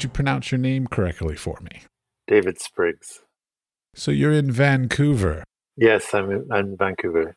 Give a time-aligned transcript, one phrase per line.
[0.00, 1.82] Could you pronounce your name correctly for me?
[2.26, 3.20] David Spriggs.
[3.94, 5.44] So you're in Vancouver.
[5.76, 7.34] Yes, I'm in, I'm in Vancouver.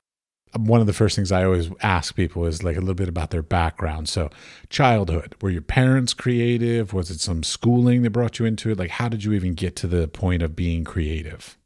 [0.54, 3.10] Um, one of the first things I always ask people is like a little bit
[3.10, 4.08] about their background.
[4.08, 4.30] So,
[4.70, 6.94] childhood, were your parents creative?
[6.94, 8.78] Was it some schooling that brought you into it?
[8.78, 11.58] Like, how did you even get to the point of being creative?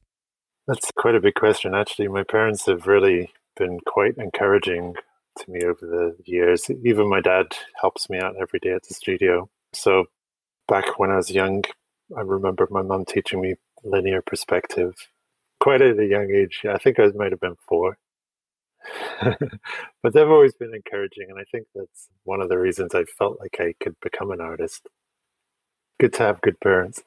[0.67, 1.73] That's quite a big question.
[1.73, 4.95] Actually, my parents have really been quite encouraging
[5.39, 6.69] to me over the years.
[6.83, 9.49] Even my dad helps me out every day at the studio.
[9.73, 10.05] So,
[10.67, 11.63] back when I was young,
[12.17, 14.95] I remember my mum teaching me linear perspective
[15.59, 16.61] quite at a young age.
[16.69, 17.97] I think I might have been four.
[19.21, 23.39] but they've always been encouraging, and I think that's one of the reasons I felt
[23.39, 24.87] like I could become an artist.
[25.99, 27.01] Good to have good parents.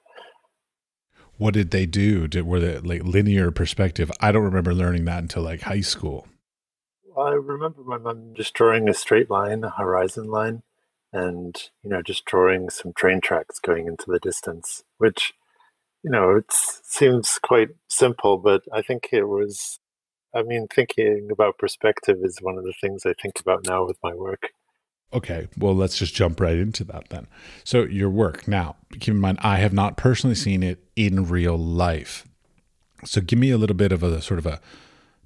[1.40, 2.28] What did they do?
[2.28, 4.12] Did were they like linear perspective?
[4.20, 6.28] I don't remember learning that until like high school.
[7.18, 10.62] I remember my mom just drawing a straight line, a horizon line,
[11.12, 15.32] and you know just drawing some train tracks going into the distance which
[16.02, 19.80] you know it seems quite simple but i think it was
[20.34, 23.98] i mean thinking about perspective is one of the things i think about now with
[24.02, 24.50] my work
[25.12, 27.26] okay well let's just jump right into that then
[27.64, 31.56] so your work now keep in mind i have not personally seen it in real
[31.58, 32.26] life
[33.04, 34.60] so give me a little bit of a sort of a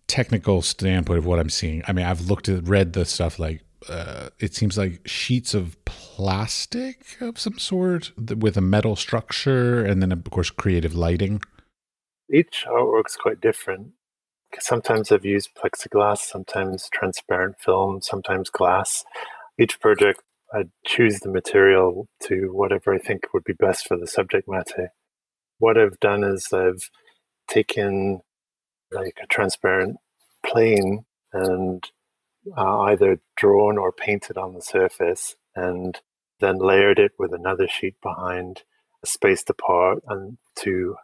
[0.06, 3.62] technical standpoint of what i'm seeing i mean i've looked at read the stuff like
[3.88, 10.00] uh, it seems like sheets of plastic of some sort with a metal structure, and
[10.00, 11.42] then of course creative lighting.
[12.32, 13.92] Each artwork's quite different.
[14.58, 19.04] Sometimes I've used plexiglass, sometimes transparent film, sometimes glass.
[19.58, 24.06] Each project, I choose the material to whatever I think would be best for the
[24.06, 24.90] subject matter.
[25.58, 26.90] What I've done is I've
[27.48, 28.20] taken
[28.90, 29.98] like a transparent
[30.44, 31.84] plane and
[32.56, 36.00] uh, either drawn or painted on the surface and
[36.40, 38.62] then layered it with another sheet behind,
[39.04, 40.96] spaced apart, and to,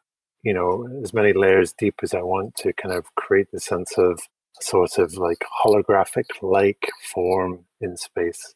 [0.43, 3.97] you know, as many layers deep as I want to kind of create the sense
[3.97, 4.21] of
[4.63, 8.55] sort of like holographic like form in space.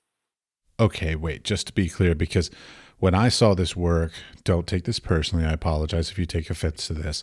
[0.78, 2.50] Okay, wait, just to be clear, because
[2.98, 4.12] when I saw this work,
[4.44, 5.44] don't take this personally.
[5.44, 7.22] I apologize if you take offense to this.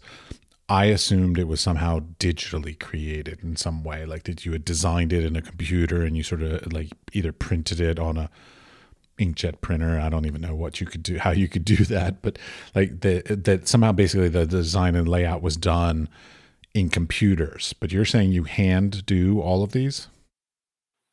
[0.69, 5.11] I assumed it was somehow digitally created in some way, like that you had designed
[5.11, 8.29] it in a computer and you sort of like either printed it on a
[9.17, 9.99] inkjet printer.
[9.99, 12.39] I don't even know what you could do, how you could do that, but
[12.73, 16.07] like that that somehow basically the design and layout was done
[16.73, 17.73] in computers.
[17.79, 20.07] But you're saying you hand do all of these?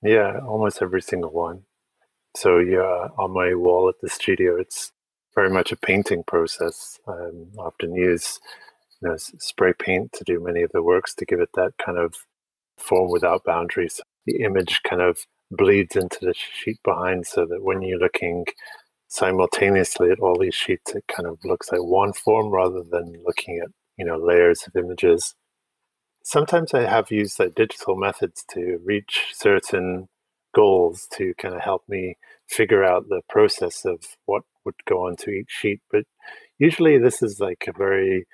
[0.02, 1.62] Yeah, almost every single one.
[2.36, 4.92] So yeah, on my wall at the studio, it's
[5.34, 6.98] very much a painting process.
[7.06, 8.38] I um, often use
[9.00, 11.98] you know, spray paint to do many of the works to give it that kind
[11.98, 12.14] of
[12.76, 14.00] form without boundaries.
[14.26, 15.18] The image kind of
[15.50, 18.46] bleeds into the sheet behind so that when you're looking
[19.08, 23.58] simultaneously at all these sheets, it kind of looks like one form rather than looking
[23.62, 25.34] at, you know, layers of images.
[26.28, 30.08] Sometimes I have used like digital methods to reach certain
[30.54, 32.16] goals to kind of help me
[32.46, 35.80] figure out the process of what would go onto each sheet.
[35.90, 36.04] But
[36.58, 38.26] usually this is like a very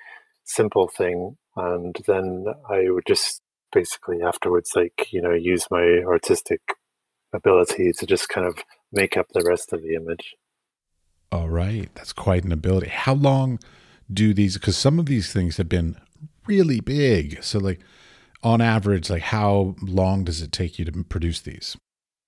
[0.43, 3.41] simple thing and then i would just
[3.71, 6.61] basically afterwards like you know use my artistic
[7.33, 8.59] ability to just kind of
[8.91, 10.35] make up the rest of the image
[11.31, 13.59] all right that's quite an ability how long
[14.13, 15.95] do these because some of these things have been
[16.47, 17.79] really big so like
[18.43, 21.77] on average like how long does it take you to produce these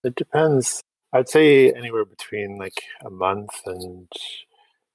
[0.03, 0.81] it depends
[1.13, 4.07] i'd say anywhere between like a month and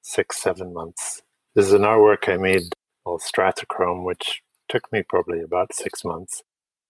[0.02, 1.22] six seven months
[1.54, 2.72] this is an artwork i made
[3.04, 6.42] called Stratochrome, which took me probably about six months.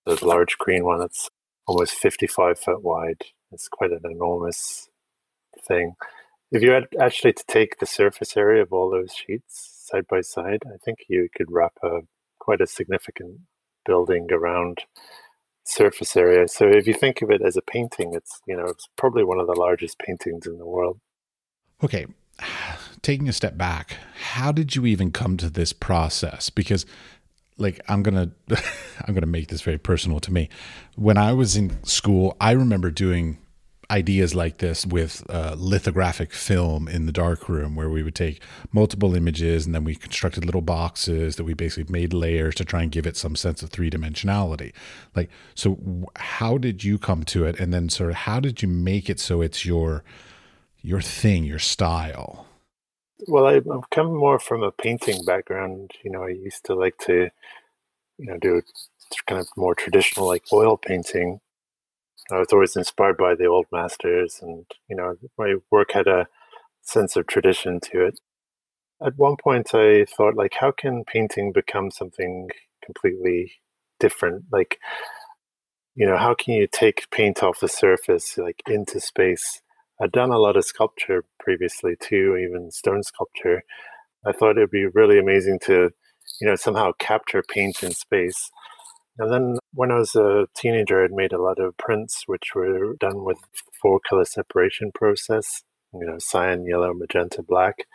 [0.05, 1.29] The large green one, it's
[1.67, 3.23] almost 55 foot wide.
[3.51, 4.89] It's quite an enormous
[5.67, 5.95] thing.
[6.51, 10.21] If you had actually to take the surface area of all those sheets side by
[10.21, 12.01] side, I think you could wrap a
[12.43, 13.39] quite a significant
[13.87, 14.79] building around
[15.65, 16.49] surface area.
[16.49, 19.39] So if you think of it as a painting, it's you know it's probably one
[19.39, 20.99] of the largest paintings in the world.
[21.85, 22.07] Okay,
[23.01, 23.97] taking a step back,
[24.33, 26.51] how did you even come to this process?
[26.51, 26.85] Because
[27.59, 28.33] like I'm gonna
[29.07, 30.49] I'm gonna make this very personal to me.
[30.97, 33.39] When I was in school, I remember doing
[33.93, 38.43] ideas like this with uh, lithographic film in the dark room where we would take
[38.73, 42.83] multiple images and then we constructed little boxes that we basically made layers to try
[42.83, 44.73] and give it some sense of three dimensionality
[45.15, 45.79] like so
[46.17, 49.21] how did you come to it and then sort of how did you make it
[49.21, 50.03] so it's your
[50.83, 52.47] your thing, your style?
[53.29, 55.93] Well, I've come more from a painting background.
[56.05, 57.31] You know, I used to like to
[58.19, 58.63] you know, do
[59.27, 61.41] kind of more traditional like oil painting.
[62.31, 66.29] I was always inspired by the old masters, and you know, my work had a
[66.83, 68.21] sense of tradition to it.
[69.05, 72.49] At one point, I thought, like, how can painting become something
[72.85, 73.53] completely
[73.99, 74.45] different?
[74.53, 74.79] Like,
[75.95, 79.61] you know, how can you take paint off the surface, like, into space?
[80.01, 83.63] I'd done a lot of sculpture previously too, even stone sculpture.
[84.27, 85.91] I thought it'd be really amazing to,
[86.41, 88.51] you know, somehow capture paint in space.
[89.19, 92.95] And then when I was a teenager, I'd made a lot of prints which were
[92.99, 93.39] done with
[93.81, 95.63] four color separation process,
[95.93, 97.87] you know, cyan, yellow, magenta, black.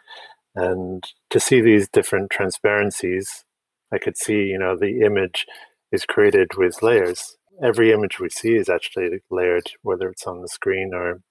[0.55, 3.43] And to see these different transparencies,
[3.91, 5.45] I could see, you know, the image
[5.91, 7.37] is created with layers.
[7.63, 11.21] Every image we see is actually layered, whether it's on the screen or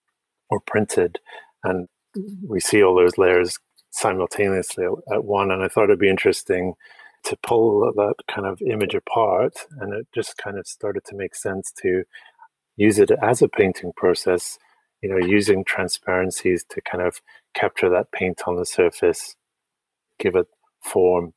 [0.49, 1.19] or printed,
[1.65, 1.89] and
[2.47, 3.59] we see all those layers
[3.91, 5.51] simultaneously at one.
[5.51, 6.75] And I thought it'd be interesting
[7.25, 11.35] to pull that kind of image apart, and it just kind of started to make
[11.35, 12.05] sense to
[12.77, 14.59] use it as a painting process.
[15.03, 17.21] You know, using transparencies to kind of
[17.55, 19.37] capture that paint on the surface,
[20.19, 20.47] give it
[20.83, 21.35] form.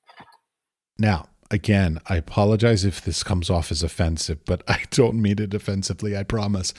[0.98, 5.54] Now, again, I apologize if this comes off as offensive, but I don't mean it
[5.54, 6.74] offensively, I promise.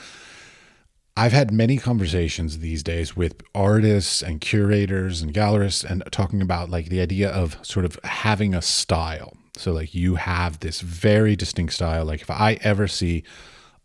[1.17, 6.69] I've had many conversations these days with artists and curators and gallerists and talking about
[6.69, 9.35] like the idea of sort of having a style.
[9.55, 12.05] So like you have this very distinct style.
[12.05, 13.23] Like if I ever see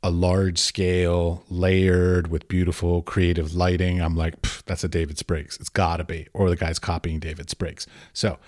[0.02, 5.56] a large scale layered with beautiful creative lighting, I'm like, that's a David Spriggs.
[5.58, 6.28] It's gotta be.
[6.32, 7.88] Or the guy's copying David Spriggs.
[8.12, 8.38] So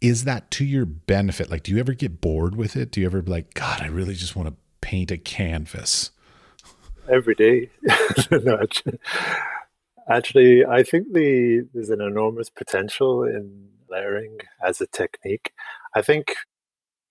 [0.00, 1.50] is that to your benefit?
[1.50, 2.92] Like, do you ever get bored with it?
[2.92, 6.12] Do you ever be like, God, I really just want to paint a canvas?
[7.10, 7.70] Every day.
[8.30, 8.60] no,
[10.08, 15.52] actually, I think the there's an enormous potential in layering as a technique.
[15.94, 16.34] I think,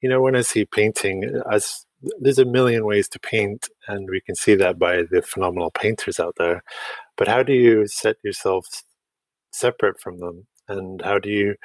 [0.01, 1.85] you know, when I see painting, as
[2.19, 6.19] there's a million ways to paint, and we can see that by the phenomenal painters
[6.19, 6.63] out there.
[7.17, 8.67] But how do you set yourself
[9.51, 11.55] separate from them, and how do you,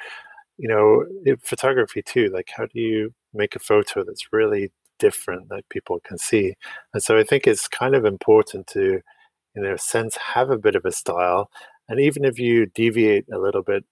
[0.57, 1.05] you know,
[1.43, 2.29] photography too?
[2.33, 4.71] Like, how do you make a photo that's really
[5.05, 6.55] different that people can see.
[6.93, 9.01] And so I think it's kind of important to,
[9.55, 11.49] in a sense, have a bit of a style.
[11.89, 13.83] And even if you deviate a little bit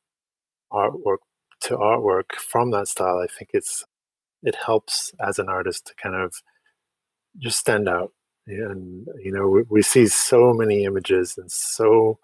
[0.71, 1.21] artwork
[1.65, 3.85] to artwork from that style, I think it's
[4.43, 6.33] it helps as an artist to kind of
[7.45, 8.11] just stand out.
[8.47, 12.19] And you know, we, we see so many images and so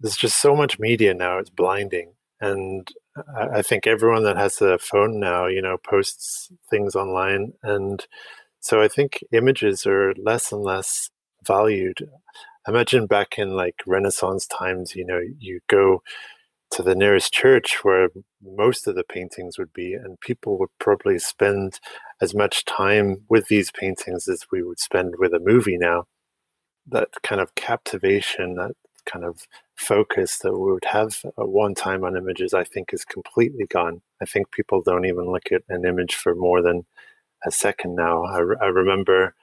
[0.00, 2.08] there's just so much media now; it's blinding.
[2.40, 2.88] And
[3.36, 7.52] I think everyone that has a phone now, you know, posts things online.
[7.62, 8.04] And
[8.60, 11.10] so I think images are less and less
[11.46, 12.08] valued.
[12.68, 16.02] Imagine back in like Renaissance times, you know, you go
[16.72, 18.08] to the nearest church where
[18.42, 21.78] most of the paintings would be, and people would probably spend
[22.20, 26.04] as much time with these paintings as we would spend with a movie now.
[26.88, 28.72] That kind of captivation, that
[29.04, 33.04] kind of focus that we would have at one time on images, I think is
[33.04, 34.02] completely gone.
[34.20, 36.86] I think people don't even look at an image for more than
[37.44, 38.24] a second now.
[38.24, 39.34] I, I remember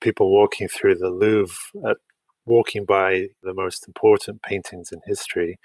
[0.00, 1.56] people walking through the Louvre,
[1.88, 1.96] at,
[2.44, 5.58] walking by the most important paintings in history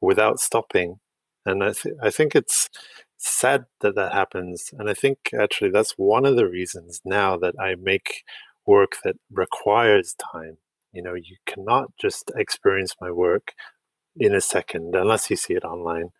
[0.00, 0.98] without stopping.
[1.46, 2.68] And I, th- I think it's
[3.18, 4.70] sad that that happens.
[4.76, 8.24] And I think actually that's one of the reasons now that I make
[8.66, 10.58] work that requires time
[10.92, 13.52] you know, you cannot just experience my work
[14.16, 16.10] in a second unless you see it online.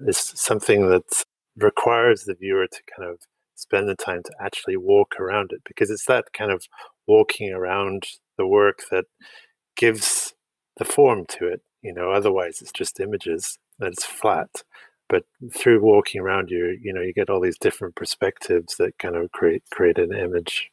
[0.00, 1.24] It's something that
[1.56, 3.20] requires the viewer to kind of
[3.54, 6.64] spend the time to actually walk around it because it's that kind of
[7.06, 8.04] walking around
[8.36, 9.06] the work that
[9.76, 10.34] gives
[10.76, 11.62] the form to it.
[11.82, 14.62] You know, otherwise it's just images and it's flat.
[15.08, 19.14] But through walking around you, you know, you get all these different perspectives that kind
[19.14, 20.70] of create create an image.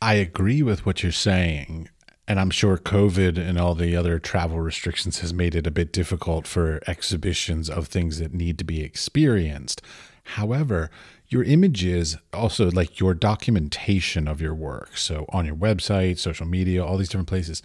[0.00, 1.88] I agree with what you're saying
[2.26, 5.92] and I'm sure COVID and all the other travel restrictions has made it a bit
[5.92, 9.82] difficult for exhibitions of things that need to be experienced.
[10.24, 10.90] However,
[11.28, 16.84] your images, also like your documentation of your work, so on your website, social media,
[16.84, 17.62] all these different places,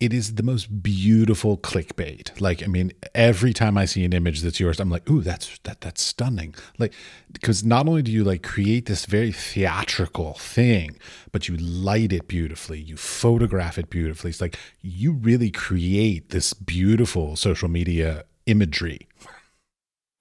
[0.00, 2.40] it is the most beautiful clickbait.
[2.40, 5.58] Like, I mean, every time I see an image that's yours, I'm like, ooh, that's
[5.64, 6.54] that that's stunning.
[6.78, 6.92] Like,
[7.32, 10.96] because not only do you like create this very theatrical thing,
[11.32, 14.30] but you light it beautifully, you photograph it beautifully.
[14.30, 19.08] It's like you really create this beautiful social media imagery.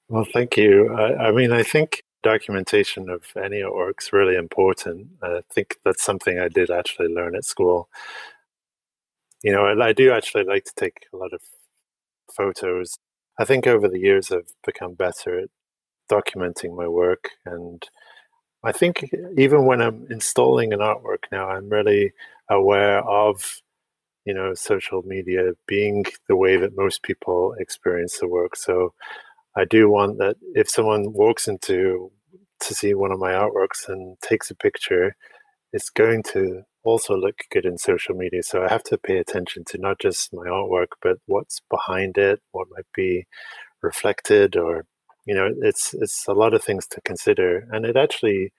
[0.10, 0.94] Well, thank you.
[0.94, 5.08] I, I mean, I think documentation of any artwork is really important.
[5.22, 7.90] I think that's something I did actually learn at school
[9.44, 11.42] you know, I, I do actually like to take a lot of
[12.36, 12.98] photos.
[13.40, 15.50] I think over the years I've become better at
[16.10, 17.30] documenting my work.
[17.46, 17.84] And
[18.64, 22.14] I think even when I'm installing an artwork now, I'm really
[22.50, 23.62] aware of
[24.26, 28.56] you know social media being the way that most people experience the work.
[28.56, 28.94] So
[29.56, 32.12] I do want that if someone walks into
[32.60, 35.16] to see one of my artworks and takes a picture,
[35.74, 38.42] it's going to also look good in social media.
[38.44, 42.42] So I have to pay attention to not just my artwork, but what's behind it,
[42.52, 43.26] what might be
[43.82, 44.86] reflected, or
[45.26, 47.68] you know, it's it's a lot of things to consider.
[47.72, 48.54] And it actually,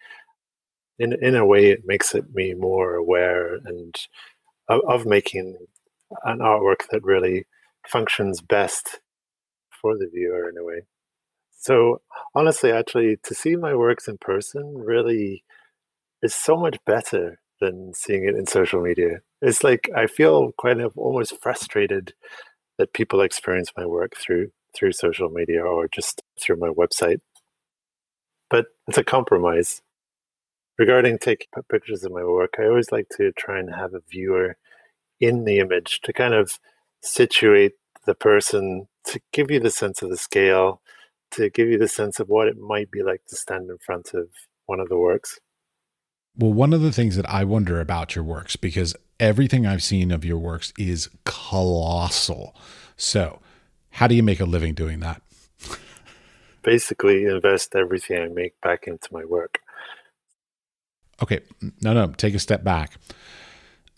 [0.99, 3.95] in in a way, it makes it me more aware and
[4.69, 5.57] of, of making
[6.25, 7.47] an artwork that really
[7.87, 9.01] functions best
[9.81, 10.83] for the viewer in a way.
[11.61, 12.03] So
[12.35, 15.45] honestly, actually, to see my works in person really
[16.23, 19.21] is so much better than seeing it in social media.
[19.43, 22.15] It's like I feel kind of almost frustrated
[22.79, 27.21] that people experience my work through through social media or just through my website.
[28.51, 29.83] But it's a compromise.
[30.79, 34.57] Regarding taking pictures of my work, I always like to try and have a viewer
[35.21, 36.61] in the image to kind of
[37.03, 37.73] situate
[38.07, 40.81] the person to give you the sense of the scale,
[41.33, 44.15] to give you the sense of what it might be like to stand in front
[44.15, 44.29] of
[44.67, 45.41] one of the works.
[46.39, 50.13] Well, one of the things that I wonder about your works, because everything I've seen
[50.13, 52.55] of your works is colossal.
[52.97, 53.41] So,
[53.91, 55.21] how do you make a living doing that?
[56.63, 59.59] Basically, invest everything I make back into my work.
[61.21, 61.41] Okay,
[61.83, 62.93] no, no, take a step back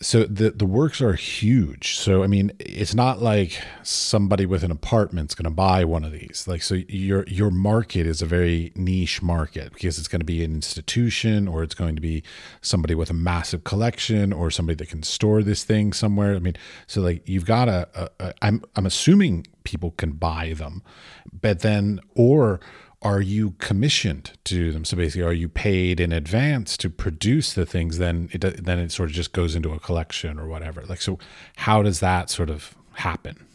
[0.01, 1.95] so the the works are huge.
[1.97, 6.11] So I mean, it's not like somebody with an apartment's going to buy one of
[6.11, 6.45] these.
[6.47, 10.43] Like so your your market is a very niche market because it's going to be
[10.43, 12.23] an institution or it's going to be
[12.61, 16.35] somebody with a massive collection or somebody that can store this thing somewhere.
[16.35, 16.55] I mean,
[16.87, 20.81] so like you've got a, a, a I'm I'm assuming people can buy them.
[21.31, 22.59] But then or
[23.01, 24.85] are you commissioned to do them?
[24.85, 27.97] So basically, are you paid in advance to produce the things?
[27.97, 30.83] Then it then it sort of just goes into a collection or whatever.
[30.85, 31.17] Like so,
[31.57, 33.47] how does that sort of happen?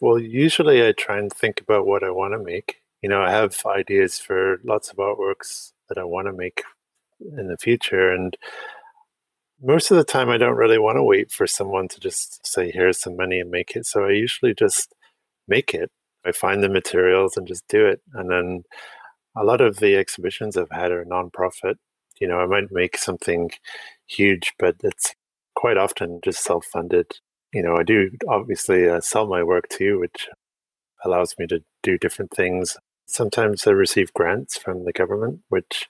[0.00, 2.80] Well, usually I try and think about what I want to make.
[3.02, 6.62] You know, I have ideas for lots of artworks that I want to make
[7.20, 8.36] in the future, and
[9.62, 12.70] most of the time I don't really want to wait for someone to just say,
[12.70, 14.94] "Here's some money and make it." So I usually just
[15.46, 15.90] make it
[16.24, 18.00] I find the materials and just do it.
[18.14, 18.62] And then
[19.36, 21.74] a lot of the exhibitions I've had are nonprofit.
[22.20, 23.50] You know, I might make something
[24.06, 25.14] huge, but it's
[25.54, 27.06] quite often just self funded.
[27.52, 30.28] You know, I do obviously uh, sell my work too, which
[31.04, 32.76] allows me to do different things.
[33.06, 35.88] Sometimes I receive grants from the government, which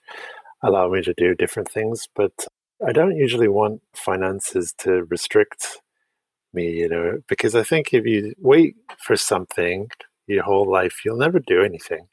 [0.63, 2.47] allow me to do different things, but
[2.85, 5.79] I don't usually want finances to restrict
[6.53, 9.89] me, you know, because I think if you wait for something
[10.27, 12.07] your whole life, you'll never do anything.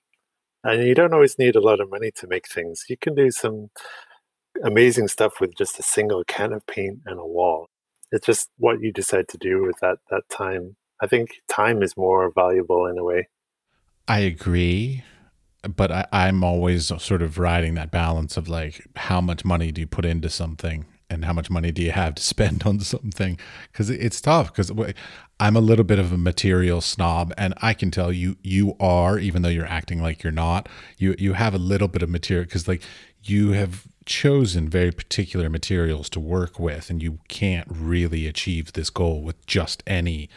[0.62, 2.84] And you don't always need a lot of money to make things.
[2.88, 3.70] You can do some
[4.62, 7.68] amazing stuff with just a single can of paint and a wall.
[8.12, 10.76] It's just what you decide to do with that that time.
[11.02, 13.28] I think time is more valuable in a way.
[14.06, 15.04] I agree,
[15.62, 19.80] but I, I'm always sort of riding that balance of like how much money do
[19.80, 23.38] you put into something and how much money do you have to spend on something?
[23.72, 24.70] Because it's tough because
[25.40, 29.18] i'm a little bit of a material snob and i can tell you you are
[29.18, 32.44] even though you're acting like you're not you you have a little bit of material
[32.44, 32.82] because like
[33.22, 38.90] you have chosen very particular materials to work with and you can't really achieve this
[38.90, 40.28] goal with just any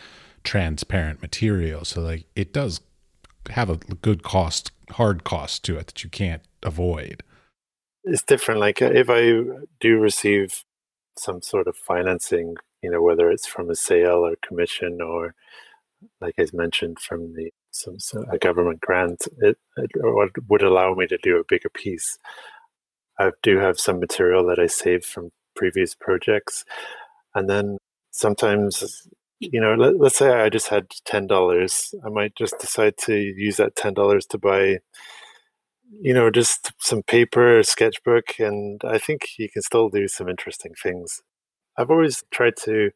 [0.44, 1.86] transparent material.
[1.86, 2.82] So like it does
[3.50, 7.24] have a good cost hard cost to it that you can't avoid
[8.04, 8.60] it's different.
[8.60, 10.64] Like uh, if I do receive
[11.18, 15.36] some sort of financing, you know, whether it's from a sale or commission or,
[16.20, 19.92] like I mentioned, from the some, some a government grant, it, it
[20.50, 22.18] would allow me to do a bigger piece.
[23.20, 26.66] I do have some material that I saved from previous projects,
[27.36, 27.78] and then
[28.12, 29.08] sometimes
[29.40, 33.58] you know let, us say i just had $10 i might just decide to use
[33.58, 34.80] that $10 to buy
[36.02, 40.74] you know, just some paper, sketchbook, and I think you can still do some interesting
[40.82, 41.22] things.
[41.78, 42.92] I've always tried to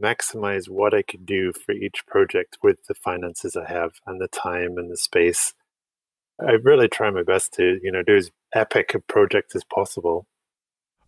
[0.00, 4.28] maximize what I could do for each project with the finances I have and the
[4.28, 5.54] time and the space.
[6.40, 10.26] I really try my best to, you know, do as epic a project as possible.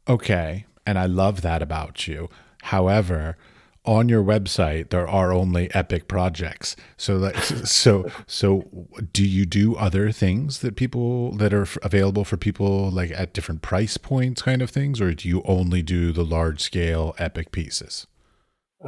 [0.07, 0.67] Okay.
[0.85, 2.29] And I love that about you.
[2.63, 3.37] However,
[3.85, 7.37] on your website there are only epic projects so that
[7.67, 13.11] so so do you do other things that people that are available for people like
[13.11, 17.15] at different price points kind of things or do you only do the large scale
[17.19, 18.07] epic pieces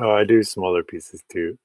[0.00, 1.58] oh i do smaller pieces too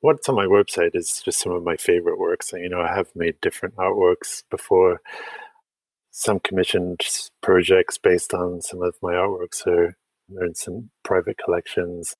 [0.00, 2.52] what's on my website is just some of my favorite works.
[2.52, 5.00] You know, I have made different artworks before.
[6.12, 7.00] Some commissioned
[7.42, 9.96] projects based on some of my artworks are
[10.40, 12.14] in some private collections.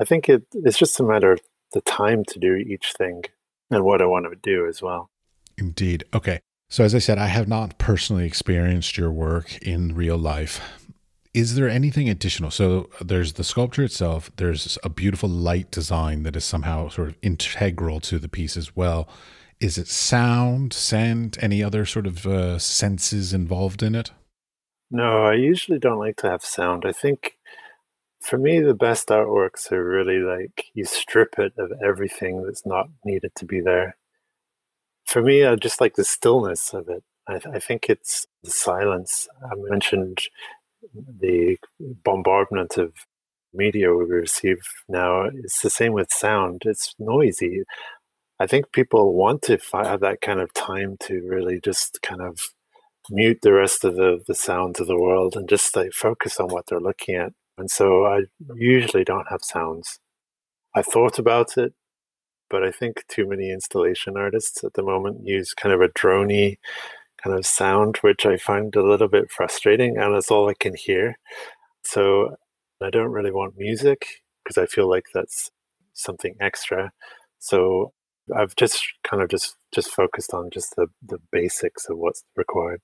[0.00, 1.40] I think it, it's just a matter of
[1.72, 3.24] the time to do each thing
[3.70, 5.10] and what I want to do as well.
[5.56, 6.04] Indeed.
[6.14, 6.40] Okay.
[6.70, 10.60] So, as I said, I have not personally experienced your work in real life.
[11.32, 12.50] Is there anything additional?
[12.50, 17.16] So, there's the sculpture itself, there's a beautiful light design that is somehow sort of
[17.22, 19.08] integral to the piece as well.
[19.60, 24.12] Is it sound, scent, any other sort of uh, senses involved in it?
[24.90, 26.84] No, I usually don't like to have sound.
[26.86, 27.37] I think
[28.20, 32.88] for me, the best artworks are really like you strip it of everything that's not
[33.04, 33.96] needed to be there.
[35.06, 37.02] For me, I just like the stillness of it.
[37.28, 39.28] I, I think it's the silence.
[39.42, 40.18] I mentioned
[41.20, 41.56] the
[42.04, 42.92] bombardment of
[43.54, 44.58] media we receive
[44.88, 45.22] now.
[45.22, 46.62] It's the same with sound.
[46.64, 47.62] It's noisy.
[48.40, 52.38] I think people want to have that kind of time to really just kind of
[53.10, 56.48] mute the rest of the, the sounds of the world and just like focus on
[56.48, 57.32] what they're looking at.
[57.58, 58.22] And so I
[58.54, 60.00] usually don't have sounds.
[60.74, 61.74] I thought about it,
[62.50, 66.58] but I think too many installation artists at the moment use kind of a drony
[67.22, 70.74] kind of sound, which I find a little bit frustrating, and it's all I can
[70.74, 71.18] hear.
[71.84, 72.36] So
[72.82, 74.06] I don't really want music
[74.44, 75.50] because I feel like that's
[75.94, 76.92] something extra.
[77.40, 77.92] So
[78.36, 82.80] I've just kind of just just focused on just the the basics of what's required.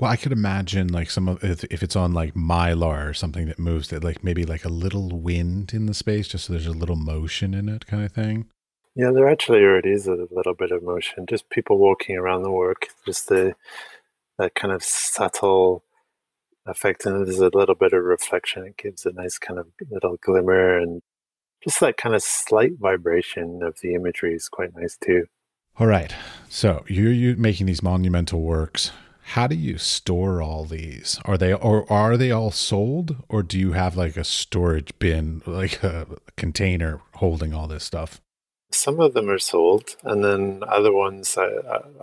[0.00, 3.46] Well, I could imagine like some of if, if it's on like mylar or something
[3.46, 6.66] that moves that like maybe like a little wind in the space, just so there's
[6.66, 8.46] a little motion in it, kind of thing.
[8.94, 11.26] Yeah, there actually already is a little bit of motion.
[11.26, 13.54] Just people walking around the work, just the
[14.38, 15.82] that kind of subtle
[16.64, 18.64] effect, and there's a little bit of reflection.
[18.66, 21.02] It gives a nice kind of little glimmer, and
[21.64, 25.26] just that kind of slight vibration of the imagery is quite nice too.
[25.80, 26.14] All right,
[26.48, 28.92] so you're you making these monumental works
[29.28, 31.20] how do you store all these?
[31.26, 35.42] Are they or are they all sold or do you have like a storage bin
[35.46, 38.20] like a container holding all this stuff?
[38.70, 41.36] Some of them are sold and then other ones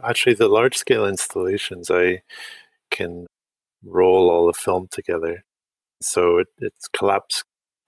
[0.03, 2.21] actually the large scale installations i
[2.91, 3.25] can
[3.83, 5.43] roll all the film together.
[6.01, 7.43] So it, it's collapsed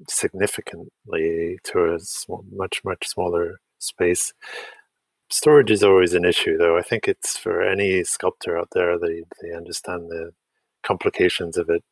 [0.10, 2.00] significantly to a
[2.52, 4.34] much much smaller space
[5.30, 6.78] Storage is always an issue, though.
[6.78, 10.32] I think it's for any sculptor out there, they, they understand the
[10.84, 11.84] complications of it.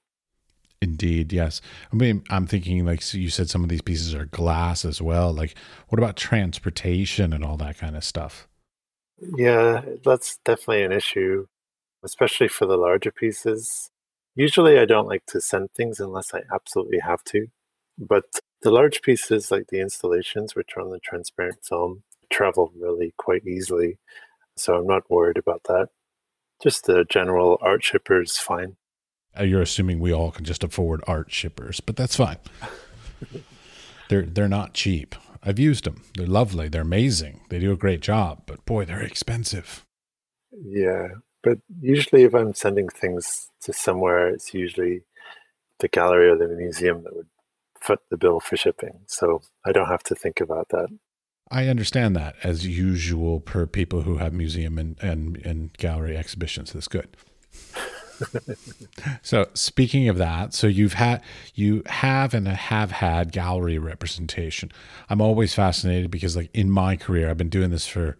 [0.81, 1.61] Indeed, yes.
[1.91, 5.01] I mean, I'm thinking like so you said, some of these pieces are glass as
[5.01, 5.33] well.
[5.33, 5.55] Like,
[5.89, 8.47] what about transportation and all that kind of stuff?
[9.35, 11.47] Yeah, that's definitely an issue,
[12.03, 13.89] especially for the larger pieces.
[14.35, 17.47] Usually, I don't like to send things unless I absolutely have to.
[17.97, 18.25] But
[18.61, 23.45] the large pieces, like the installations, which are on the transparent film, travel really quite
[23.45, 23.97] easily.
[24.57, 25.89] So I'm not worried about that.
[26.63, 28.77] Just the general art shipper is fine.
[29.37, 32.37] Uh, you're assuming we all can just afford art shippers, but that's fine.
[34.09, 35.15] they're they're not cheap.
[35.43, 36.03] I've used them.
[36.15, 36.69] They're lovely.
[36.69, 37.41] They're amazing.
[37.49, 39.85] They do a great job, but boy, they're expensive.
[40.51, 41.09] Yeah,
[41.43, 45.03] but usually if I'm sending things to somewhere, it's usually
[45.79, 47.27] the gallery or the museum that would
[47.79, 49.01] foot the bill for shipping.
[49.05, 50.87] So I don't have to think about that.
[51.51, 56.73] I understand that as usual per people who have museum and, and, and gallery exhibitions.
[56.73, 57.15] That's good.
[59.21, 61.21] so speaking of that, so you've had
[61.53, 64.71] you have and have had gallery representation.
[65.09, 68.17] I'm always fascinated because like in my career, I've been doing this for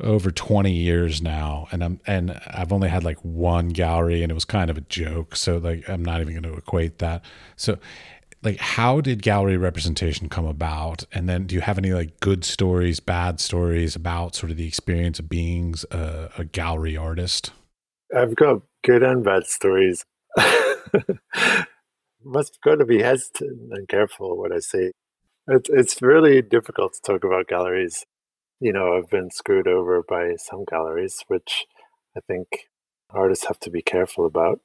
[0.00, 4.34] over 20 years now and I'm and I've only had like one gallery and it
[4.34, 7.22] was kind of a joke so like I'm not even going to equate that
[7.54, 7.78] so
[8.44, 11.04] like how did gallery representation come about?
[11.12, 14.66] And then do you have any like good stories bad stories about sort of the
[14.66, 17.50] experience of being a, a gallery artist?
[18.14, 20.04] I've got good and bad stories.
[22.24, 24.92] Must got to be hesitant and careful what i say.
[25.46, 28.04] It's, it's really difficult to talk about galleries.
[28.60, 31.66] You know i've been screwed over by some galleries which
[32.16, 32.46] i think
[33.10, 34.60] artists have to be careful about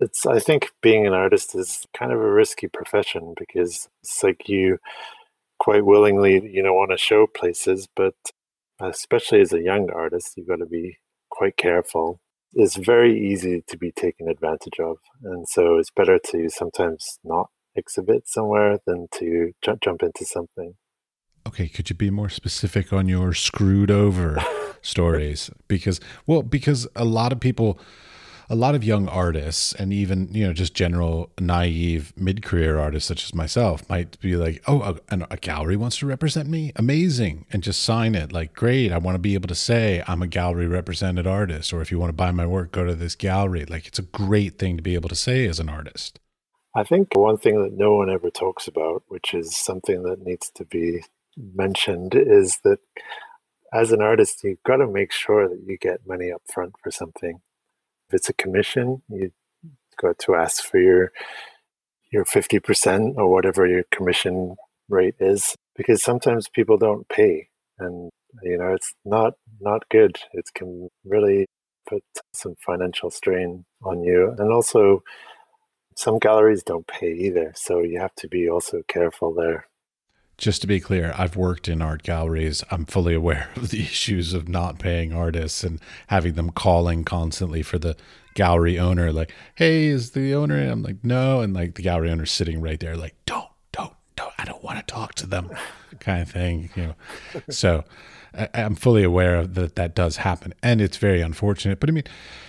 [0.00, 4.48] it's i think being an artist is kind of a risky profession because it's like
[4.48, 4.78] you
[5.58, 8.14] quite willingly you know want to show places but
[8.80, 10.98] especially as a young artist you've got to be
[11.30, 12.20] quite careful.
[12.52, 17.48] It's very easy to be taken advantage of and so it's better to sometimes not
[17.74, 20.74] exhibit somewhere than to j- jump into something.
[21.46, 24.38] Okay could you be more specific on your screwed over
[24.82, 25.50] stories?
[25.66, 27.80] Because well because a lot of people
[28.48, 33.24] a lot of young artists and even you know just general naive mid-career artists such
[33.24, 36.72] as myself might be like oh a, a, gallery wants to represent me?
[36.76, 37.46] Amazing.
[37.52, 40.26] And just sign it like great i want to be able to say i'm a
[40.26, 43.64] gallery represented artist or if you want to buy my work go to this gallery.
[43.64, 46.20] Like it's a great thing to be able to say as an artist.
[46.76, 50.50] I think one thing that no one ever talks about which is something that needs
[50.56, 51.04] to be
[51.36, 52.78] mentioned is that
[53.72, 56.90] as an artist you've got to make sure that you get money up front for
[56.90, 57.40] something
[58.08, 59.32] if it's a commission, you
[60.00, 61.12] go to ask for your
[62.12, 64.54] your 50% or whatever your commission
[64.88, 68.10] rate is because sometimes people don't pay and
[68.42, 70.16] you know it's not not good.
[70.32, 71.46] It can really
[71.88, 75.02] put some financial strain on you and also
[75.96, 79.66] some galleries don't pay either so you have to be also careful there
[80.36, 82.64] just to be clear, I've worked in art galleries.
[82.70, 87.62] I'm fully aware of the issues of not paying artists and having them calling constantly
[87.62, 87.96] for the
[88.34, 90.58] gallery owner, like, hey, is the owner?
[90.58, 91.40] I'm like, no.
[91.40, 94.78] And like the gallery owner sitting right there, like, don't, don't, don't, I don't want
[94.78, 95.50] to talk to them,
[96.00, 96.94] kind of thing, you know.
[97.48, 97.84] So
[98.36, 100.54] I, I'm fully aware that that does happen.
[100.62, 101.80] And it's very unfortunate.
[101.80, 102.04] But I mean,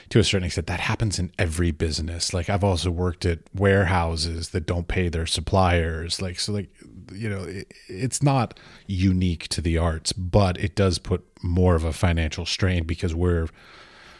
[0.09, 2.33] to a certain extent, that happens in every business.
[2.33, 6.21] Like I've also worked at warehouses that don't pay their suppliers.
[6.21, 6.69] Like, so like,
[7.11, 11.83] you know, it, it's not unique to the arts, but it does put more of
[11.83, 13.47] a financial strain because we're,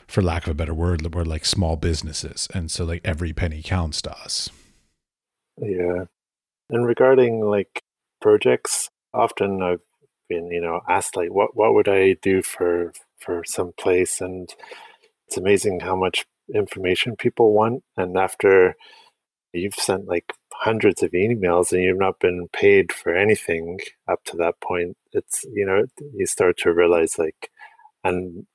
[0.08, 2.48] for lack of a better word, we're like small businesses.
[2.54, 4.50] And so like every penny counts to us.
[5.58, 6.06] Yeah.
[6.70, 7.84] And regarding like
[8.22, 9.82] projects, often I've
[10.30, 14.54] been, you know, asked like what what would I do for for some place and
[15.28, 17.84] it's amazing how much information people want.
[17.98, 18.76] And after
[19.54, 24.38] you've sent like hundreds of emails and you've not been paid for anything up to
[24.38, 27.50] that point, it's, you know, you start to realize like,
[28.04, 28.46] and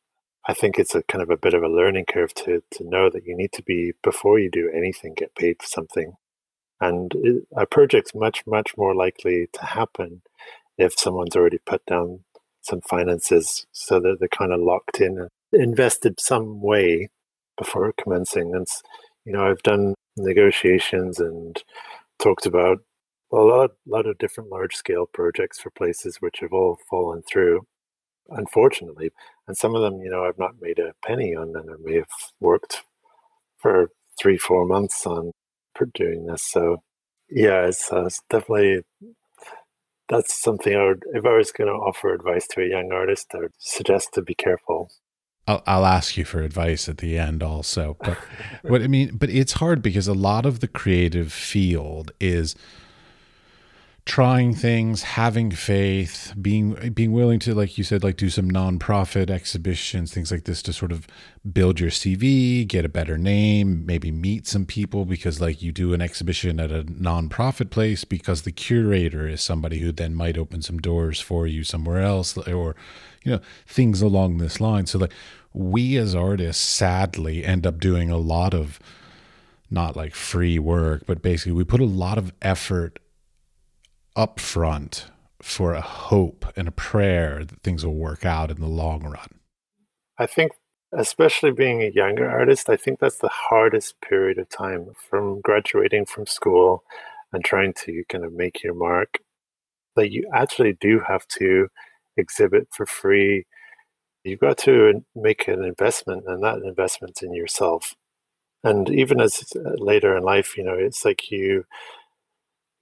[0.47, 3.11] I think it's a kind of a bit of a learning curve to, to know
[3.11, 6.13] that you need to be, before you do anything, get paid for something.
[6.81, 10.23] And it, a project's much, much more likely to happen
[10.81, 12.21] if someone's already put down
[12.63, 17.09] some finances so that they're kind of locked in and invested some way
[17.59, 18.55] before commencing.
[18.55, 18.67] And,
[19.25, 21.63] you know, I've done negotiations and
[22.19, 22.79] talked about
[23.33, 27.63] a lot, lot of different large scale projects for places which have all fallen through,
[28.31, 29.11] unfortunately.
[29.47, 31.97] And some of them, you know, I've not made a penny on, and I may
[31.97, 32.09] have
[32.41, 32.83] worked
[33.59, 33.91] for
[34.21, 35.33] three, four months on
[35.95, 36.43] doing this.
[36.43, 36.83] So,
[37.31, 38.83] yeah, it's, uh, it's definitely
[40.11, 43.29] that's something I would, if I was going to offer advice to a young artist,
[43.33, 44.91] I would suggest to be careful.
[45.47, 47.97] I'll, I'll ask you for advice at the end also.
[48.01, 48.19] But
[48.63, 52.57] what I mean, but it's hard because a lot of the creative field is
[54.11, 59.31] trying things, having faith, being being willing to, like you said, like do some nonprofit
[59.31, 61.07] exhibitions, things like this to sort of
[61.53, 65.95] build your CV, get a better name, maybe meet some people because like you do
[65.95, 70.61] an exhibition at a nonprofit place because the curator is somebody who then might open
[70.61, 72.75] some doors for you somewhere else or
[73.23, 74.87] you know things along this line.
[74.87, 75.13] So like
[75.53, 78.81] we as artists sadly end up doing a lot of
[79.71, 82.99] not like free work, but basically we put a lot of effort
[84.17, 85.05] upfront
[85.43, 89.41] for a hope and a prayer that things will work out in the long run?
[90.19, 90.53] I think,
[90.93, 96.07] especially being a younger artist, I think that's the hardest period of time from graduating
[96.07, 96.85] from school
[97.33, 99.19] and trying to kind of make your mark.
[99.97, 101.69] That you actually do have to
[102.17, 103.47] exhibit for free.
[104.25, 107.95] You've got to make an investment, and that investment's in yourself.
[108.63, 111.65] And even as later in life, you know, it's like you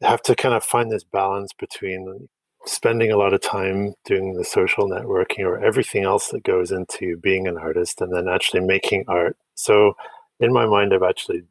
[0.03, 2.29] have to kind of find this balance between
[2.65, 7.17] spending a lot of time doing the social networking or everything else that goes into
[7.17, 9.37] being an artist and then actually making art.
[9.55, 9.95] So
[10.41, 11.45] in my mind I've actually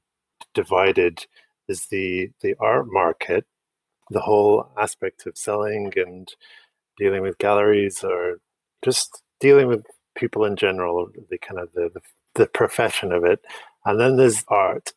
[0.53, 1.25] divided
[1.67, 3.45] is the the art market,
[4.09, 6.27] the whole aspect of selling and
[6.97, 8.39] dealing with galleries or
[8.83, 11.89] just dealing with people in general, the kind of the,
[12.35, 13.39] the, profession of it.
[13.85, 14.93] And then there's art.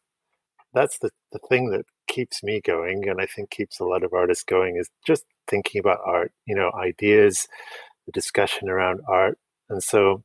[0.73, 4.13] That's the, the thing that keeps me going and I think keeps a lot of
[4.13, 7.49] artists going is just thinking about art, you know, ideas,
[8.07, 9.39] the discussion around art.
[9.71, 10.23] And so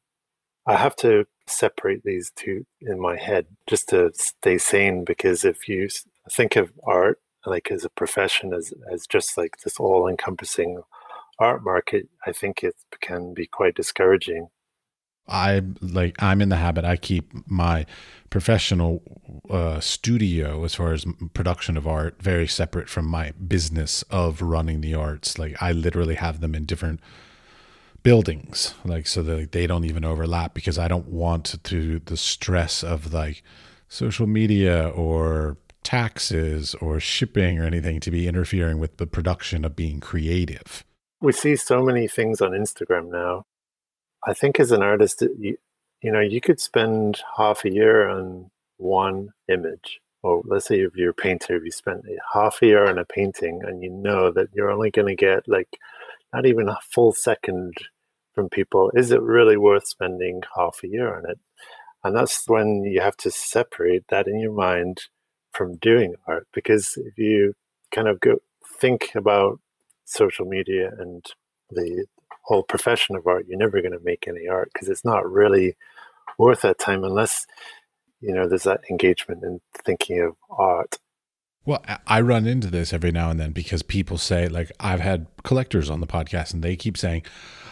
[0.67, 5.69] I have to separate these two in my head just to stay sane because if
[5.69, 5.87] you
[6.31, 10.81] think of art like as a profession as, as just like this all encompassing
[11.39, 14.47] art market, I think it can be quite discouraging.
[15.27, 17.85] I like I'm in the habit I keep my
[18.29, 19.01] professional
[19.49, 24.81] uh, studio as far as production of art very separate from my business of running
[24.81, 25.39] the arts.
[25.39, 26.99] Like I literally have them in different
[28.03, 32.83] buildings like so that they don't even overlap because i don't want to the stress
[32.83, 33.41] of like
[33.87, 39.75] social media or taxes or shipping or anything to be interfering with the production of
[39.75, 40.83] being creative.
[41.21, 43.45] We see so many things on instagram now
[44.25, 45.57] i think as an artist you,
[46.01, 50.95] you know you could spend half a year on one image or let's say if
[50.95, 54.31] you're a painter, if you spent half a year on a painting and you know
[54.31, 55.69] that you're only going to get like
[56.33, 57.75] not even a full second
[58.33, 61.37] from people, is it really worth spending half a year on it?
[62.03, 65.03] And that's when you have to separate that in your mind
[65.51, 66.47] from doing art.
[66.55, 67.53] Because if you
[67.93, 68.39] kind of go
[68.79, 69.59] think about
[70.05, 71.23] social media and
[71.69, 72.07] the
[72.45, 75.75] whole profession of art, you're never going to make any art because it's not really
[76.37, 77.45] worth that time unless
[78.21, 80.97] you know there's that engagement in thinking of art.
[81.65, 85.25] Well i run into this every now and then because people say like i've had
[85.43, 87.23] collectors on the podcast and they keep saying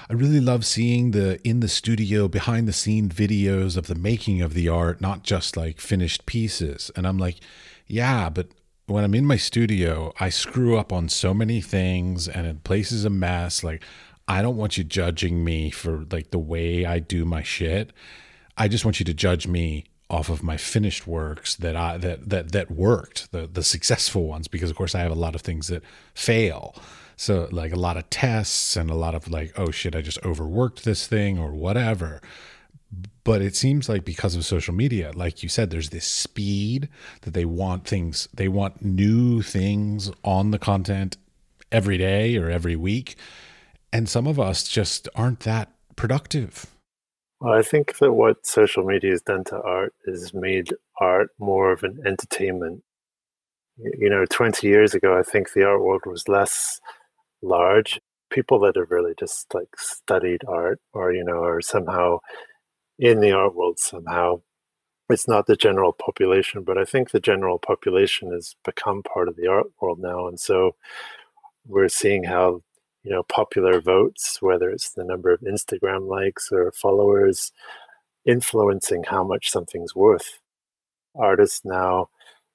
[0.10, 4.42] i really love seeing the in the studio behind the scene videos of the making
[4.42, 6.90] of the art not just like finished pieces.
[6.96, 7.40] And i'm like
[7.86, 8.48] yeah but
[8.88, 13.06] when i'm in my studio i screw up on so many things and it places
[13.06, 13.84] a mess like
[14.28, 17.92] i don't want you judging me for like the way i do my shit
[18.58, 22.30] i just want you to judge me off of my finished works that I that
[22.30, 25.42] that that worked, the the successful ones, because of course I have a lot of
[25.42, 25.84] things that
[26.14, 26.76] fail.
[27.16, 30.24] So like a lot of tests and a lot of like, oh shit, I just
[30.24, 32.22] overworked this thing or whatever.
[33.24, 36.90] But it seems like because of social media, like you said, there's this speed
[37.22, 41.18] that they want things, they want new things on the content
[41.72, 43.16] every day or every week.
[43.94, 46.66] And some of us just aren't that productive
[47.44, 50.70] well, I think that what social media has done to art is made
[51.02, 52.84] art more of an entertainment.
[53.78, 56.80] You know, 20 years ago, I think the art world was less
[57.42, 58.00] large.
[58.30, 62.20] People that have really just like studied art or, you know, are somehow
[62.98, 64.40] in the art world somehow.
[65.10, 69.36] It's not the general population, but I think the general population has become part of
[69.36, 70.28] the art world now.
[70.28, 70.78] And so
[71.68, 72.62] we're seeing how
[73.04, 77.52] you know popular votes whether it's the number of instagram likes or followers
[78.26, 80.40] influencing how much something's worth.
[81.16, 82.10] Artists now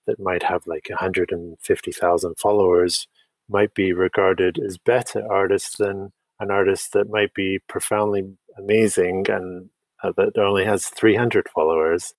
[0.06, 3.06] that might have like 150,000 followers
[3.48, 8.24] might be regarded as better artists than an artist that might be profoundly
[8.56, 9.70] amazing and
[10.02, 12.14] uh, that only has 300 followers.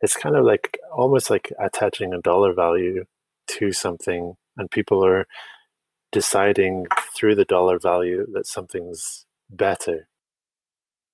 [0.00, 3.04] It's kind of like almost like attaching a dollar value
[3.48, 5.26] to something and people are
[6.12, 10.08] deciding through the dollar value that something's better.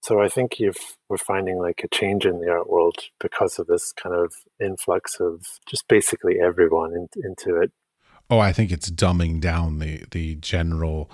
[0.03, 3.67] So I think you've we're finding like a change in the art world because of
[3.67, 7.73] this kind of influx of just basically everyone in, into it.
[8.31, 11.11] Oh, I think it's dumbing down the the general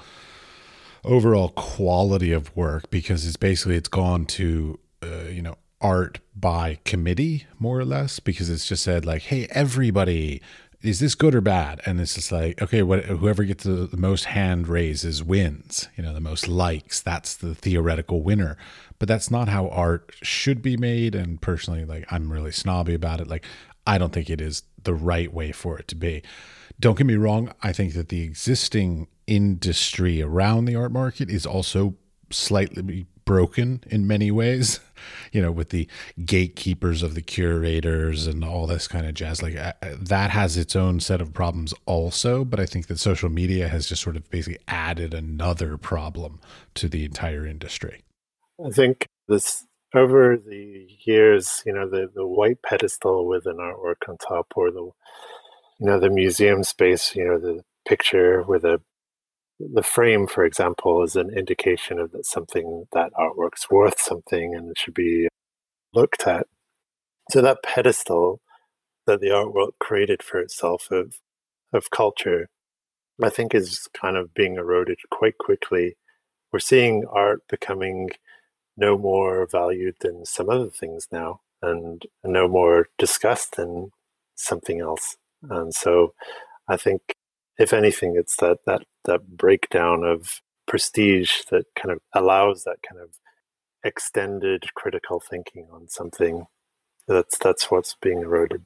[1.04, 6.78] overall quality of work because it's basically it's gone to uh, you know art by
[6.84, 10.40] committee more or less because it's just said like hey everybody
[10.82, 11.80] is this good or bad?
[11.86, 16.02] And it's just like, okay, what, whoever gets the, the, most hand raises wins, you
[16.02, 18.56] know, the most likes, that's the theoretical winner.
[18.98, 21.14] But that's not how art should be made.
[21.14, 23.28] And personally, like, I'm really snobby about it.
[23.28, 23.44] Like,
[23.86, 26.22] I don't think it is the right way for it to be.
[26.80, 27.52] Don't get me wrong.
[27.62, 31.94] I think that the existing industry around the art market is also
[32.30, 34.80] slightly broken in many ways
[35.32, 35.88] you know with the
[36.24, 39.42] gatekeepers of the curators and all this kind of jazz.
[39.42, 43.28] Like uh, that has its own set of problems also but i think that social
[43.28, 46.40] media has just sort of basically added another problem
[46.74, 48.04] to the entire industry.
[48.64, 54.08] I think this over the years you know the the white pedestal with an artwork
[54.08, 54.90] on top or the
[55.80, 58.80] you know the museum space you know the picture with a
[59.72, 64.70] the frame, for example, is an indication of that something that artwork's worth something and
[64.70, 65.28] it should be
[65.94, 66.46] looked at.
[67.30, 68.40] So that pedestal
[69.06, 71.14] that the artwork created for itself of
[71.72, 72.48] of culture,
[73.22, 75.96] I think is kind of being eroded quite quickly.
[76.52, 78.10] We're seeing art becoming
[78.76, 83.90] no more valued than some other things now and no more discussed than
[84.34, 85.16] something else.
[85.42, 86.14] And so
[86.68, 87.14] I think
[87.58, 93.00] if anything, it's that that that breakdown of prestige that kind of allows that kind
[93.00, 93.16] of
[93.84, 96.46] extended critical thinking on something.
[97.08, 98.64] That's that's what's being eroded.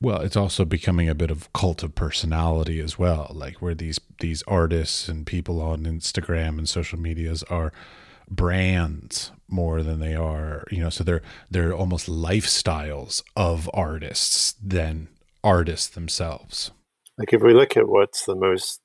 [0.00, 3.98] Well, it's also becoming a bit of cult of personality as well, like where these
[4.20, 7.72] these artists and people on Instagram and social medias are
[8.28, 15.08] brands more than they are, you know, so they're they're almost lifestyles of artists than
[15.42, 16.72] artists themselves
[17.18, 18.80] like if we look at what's the most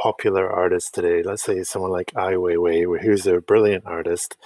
[0.00, 4.36] popular artist today, let's say someone like Ai Weiwei, who's a brilliant artist,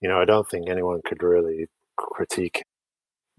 [0.00, 2.64] you know, I don't think anyone could really critique.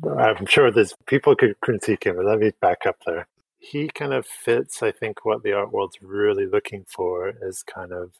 [0.06, 3.28] I'm sure there's people could critique him, but let me back up there.
[3.60, 7.94] He kind of fits, I think, what the art world's really looking for is kind
[7.94, 8.12] of,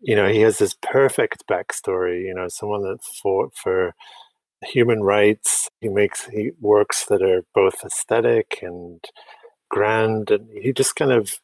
[0.00, 3.94] you know, he has this perfect backstory, you know, someone that fought for
[4.62, 5.68] human rights.
[5.80, 9.04] He makes he works that are both aesthetic and
[9.70, 11.38] grand, and he just kind of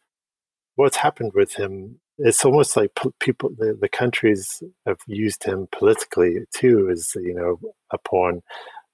[0.76, 2.00] what's happened with him.
[2.18, 7.58] It's almost like people, the, the countries have used him politically too, as you know,
[7.92, 8.42] a pawn.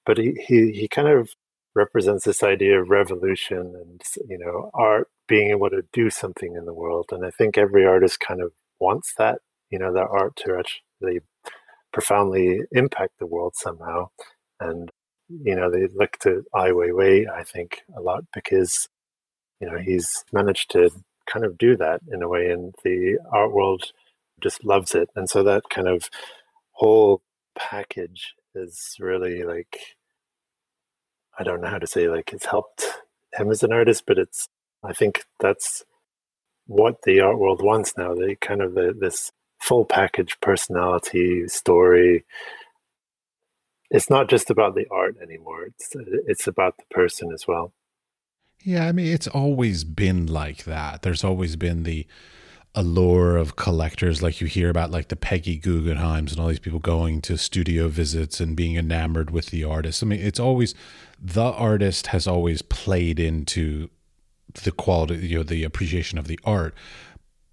[0.05, 1.29] But he, he he kind of
[1.75, 6.65] represents this idea of revolution and you know art being able to do something in
[6.65, 7.05] the world.
[7.11, 9.39] And I think every artist kind of wants that,
[9.69, 11.21] you know, that art to actually
[11.93, 14.07] profoundly impact the world somehow.
[14.59, 14.89] And,
[15.29, 18.89] you know, they look to Ai Weiwei, I think, a lot because,
[19.61, 20.91] you know, he's managed to
[21.31, 23.91] kind of do that in a way, and the art world
[24.41, 25.09] just loves it.
[25.15, 26.09] And so that kind of
[26.71, 27.21] whole
[27.55, 29.79] package is really like,
[31.37, 32.85] I don't know how to say, like, it's helped
[33.33, 34.47] him as an artist, but it's,
[34.83, 35.83] I think that's
[36.65, 38.15] what the art world wants now.
[38.15, 42.25] They kind of the, this full package personality story
[43.91, 45.89] it's not just about the art anymore it's
[46.27, 47.71] it's about the person as well
[48.63, 51.01] yeah i mean it's always been like that.
[51.01, 52.05] There's always been the
[52.73, 56.79] allure of collectors like you hear about like the peggy guggenheims and all these people
[56.79, 60.01] going to studio visits and being enamored with the artist.
[60.01, 60.73] I mean it's always
[61.19, 63.89] the artist has always played into
[64.63, 66.73] the quality you know the appreciation of the art.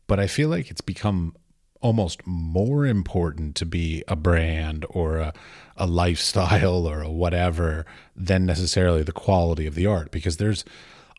[0.06, 1.34] But i feel like it's become
[1.80, 5.32] almost more important to be a brand or a,
[5.76, 10.64] a lifestyle or a whatever than necessarily the quality of the art because there's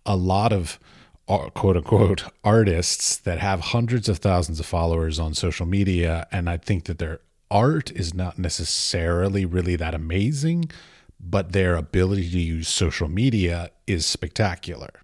[0.05, 0.79] a lot of
[1.27, 6.49] uh, quote unquote artists that have hundreds of thousands of followers on social media and
[6.49, 7.19] i think that their
[7.51, 10.69] art is not necessarily really that amazing
[11.19, 15.01] but their ability to use social media is spectacular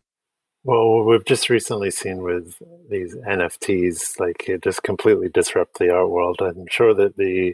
[0.68, 2.56] well, we've just recently seen with
[2.90, 6.38] these NFTs, like it just completely disrupt the art world.
[6.42, 7.54] I'm sure that the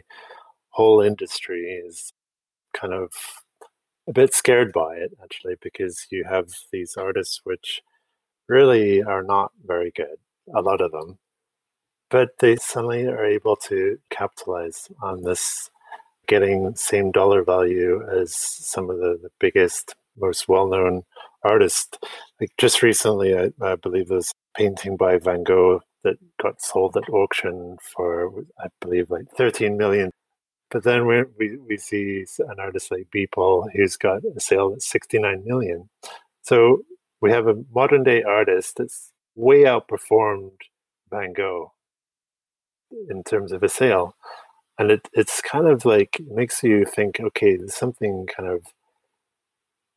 [0.70, 2.14] whole industry is
[2.72, 3.12] kind of
[4.08, 7.82] a bit scared by it, actually, because you have these artists which
[8.48, 10.16] really are not very good,
[10.54, 11.18] a lot of them,
[12.10, 15.70] but they suddenly are able to capitalize on this
[16.26, 21.02] getting same dollar value as some of the, the biggest, most well known
[21.42, 22.02] artist.
[22.40, 27.08] Like just recently, I, I believe there's painting by Van Gogh that got sold at
[27.08, 30.10] auction for, I believe, like 13 million.
[30.72, 34.82] But then we, we, we see an artist like Beeple who's got a sale at
[34.82, 35.90] 69 million.
[36.40, 36.82] So
[37.20, 40.52] we have a modern day artist that's way outperformed
[41.10, 41.72] Van Gogh
[43.10, 44.16] in terms of a sale.
[44.78, 48.62] And it, it's kind of like, makes you think, okay, there's something kind of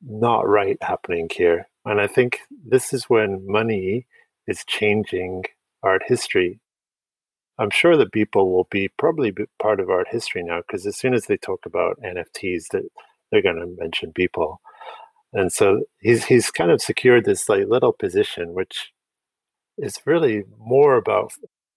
[0.06, 1.70] not right happening here.
[1.86, 4.08] And I think this is when money
[4.46, 5.46] is changing
[5.82, 6.60] art history.
[7.58, 11.14] I'm sure that people will be probably part of art history now because as soon
[11.14, 12.84] as they talk about NFTs, that
[13.32, 14.58] they're going to mention Beeple.
[15.34, 18.92] And so he's he's kind of secured this like little position, which
[19.78, 21.34] is really more about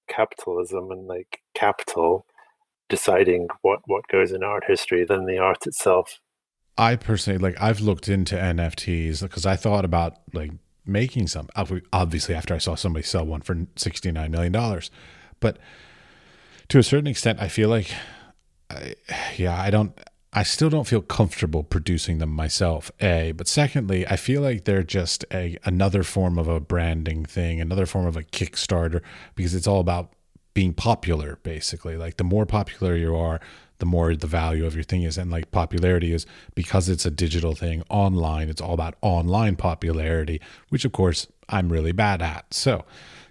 [0.09, 2.27] capitalism and like capital
[2.89, 6.21] deciding what what goes in art history than the art itself.
[6.77, 10.53] I personally like I've looked into NFTs because I thought about like
[10.87, 11.49] making some
[11.93, 14.91] obviously after I saw somebody sell one for 69 million dollars
[15.41, 15.59] but
[16.69, 17.93] to a certain extent I feel like
[18.71, 18.95] I,
[19.37, 19.99] yeah I don't
[20.33, 24.83] I still don't feel comfortable producing them myself a but secondly I feel like they're
[24.83, 29.01] just a another form of a branding thing another form of a kickstarter
[29.35, 30.13] because it's all about
[30.55, 33.41] being popular basically like the more popular you are
[33.79, 35.17] the more the value of your thing is.
[35.17, 40.41] And like popularity is because it's a digital thing online, it's all about online popularity,
[40.69, 42.53] which of course I'm really bad at.
[42.53, 42.85] So,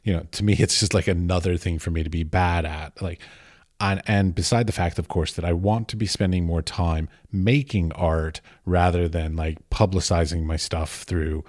[0.07, 3.01] you know, to me, it's just like another thing for me to be bad at.
[3.01, 3.19] Like,
[3.81, 7.09] and, and beside the fact, of course, that I want to be spending more time
[7.29, 11.43] making art rather than like publicizing my stuff through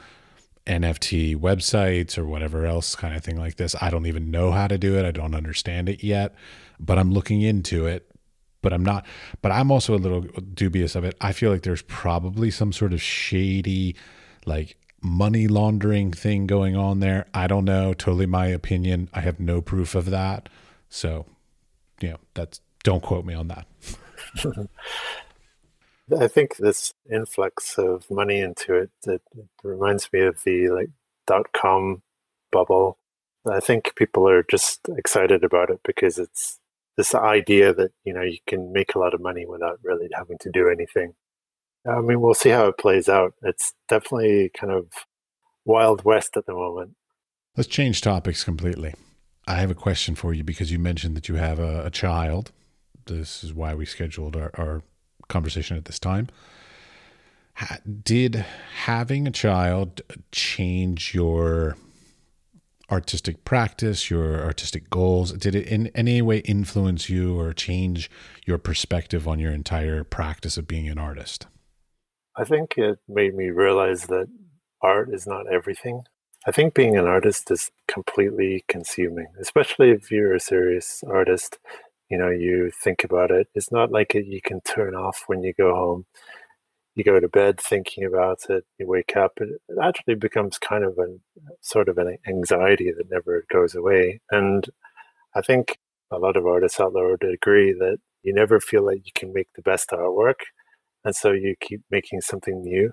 [0.66, 3.76] NFT websites or whatever else kind of thing like this.
[3.80, 5.06] I don't even know how to do it.
[5.06, 6.34] I don't understand it yet,
[6.80, 8.04] but I'm looking into it
[8.60, 9.06] but I'm not.
[9.40, 11.16] But I'm also a little dubious of it.
[11.20, 13.94] I feel like there's probably some sort of shady,
[14.46, 17.26] like money laundering thing going on there.
[17.32, 17.94] I don't know.
[17.94, 19.08] Totally my opinion.
[19.12, 20.48] I have no proof of that.
[20.88, 21.26] So,
[22.00, 23.66] you know, that's don't quote me on that.
[26.18, 29.20] I think this influx of money into it that
[29.62, 30.90] reminds me of the like
[31.26, 32.02] dot com
[32.50, 32.98] bubble
[33.50, 36.58] I think people are just excited about it because it's
[36.96, 40.38] this idea that you know you can make a lot of money without really having
[40.40, 41.14] to do anything.
[41.86, 43.34] I mean, we'll see how it plays out.
[43.42, 44.86] It's definitely kind of
[45.64, 46.96] wild west at the moment.
[47.56, 48.94] Let's change topics completely.
[49.46, 52.52] I have a question for you because you mentioned that you have a, a child.
[53.06, 54.82] This is why we scheduled our, our
[55.28, 56.28] conversation at this time.
[58.02, 58.44] Did
[58.84, 61.76] having a child change your
[62.90, 65.32] artistic practice, your artistic goals?
[65.32, 68.10] Did it in any way influence you or change
[68.46, 71.46] your perspective on your entire practice of being an artist?
[72.38, 74.28] I think it made me realize that
[74.80, 76.04] art is not everything.
[76.46, 81.58] I think being an artist is completely consuming, especially if you're a serious artist.
[82.08, 83.48] You know, you think about it.
[83.56, 86.06] It's not like it, you can turn off when you go home.
[86.94, 88.64] You go to bed thinking about it.
[88.78, 89.32] You wake up.
[89.38, 91.16] It, it actually becomes kind of a
[91.60, 94.20] sort of an anxiety that never goes away.
[94.30, 94.64] And
[95.34, 95.78] I think
[96.12, 99.32] a lot of artists out there would agree that you never feel like you can
[99.32, 100.40] make the best artwork,
[101.04, 102.92] and so you keep making something new.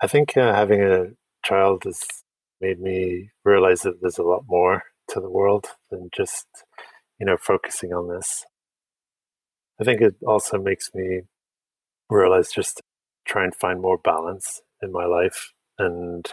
[0.00, 1.06] I think uh, having a
[1.44, 2.02] child has
[2.60, 6.46] made me realize that there's a lot more to the world than just,
[7.18, 8.44] you know, focusing on this.
[9.80, 11.22] I think it also makes me
[12.10, 12.82] realize just
[13.26, 15.52] try and find more balance in my life.
[15.78, 16.26] And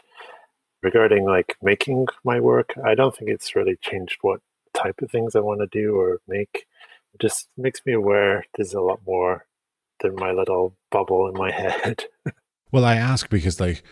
[0.81, 4.41] regarding like making my work, I don't think it's really changed what
[4.73, 6.65] type of things I want to do or make.
[7.13, 9.45] It just makes me aware there's a lot more
[10.05, 12.05] than my little bubble in my head.
[12.71, 13.83] Well, I ask because like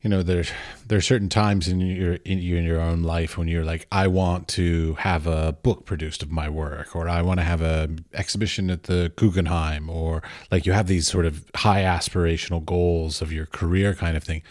[0.00, 0.50] you know there's
[0.90, 4.48] are certain times in your in, in your own life when you're like I want
[4.48, 8.68] to have a book produced of my work or I want to have a exhibition
[8.70, 13.46] at the Guggenheim or like you have these sort of high aspirational goals of your
[13.46, 14.42] career kind of thing.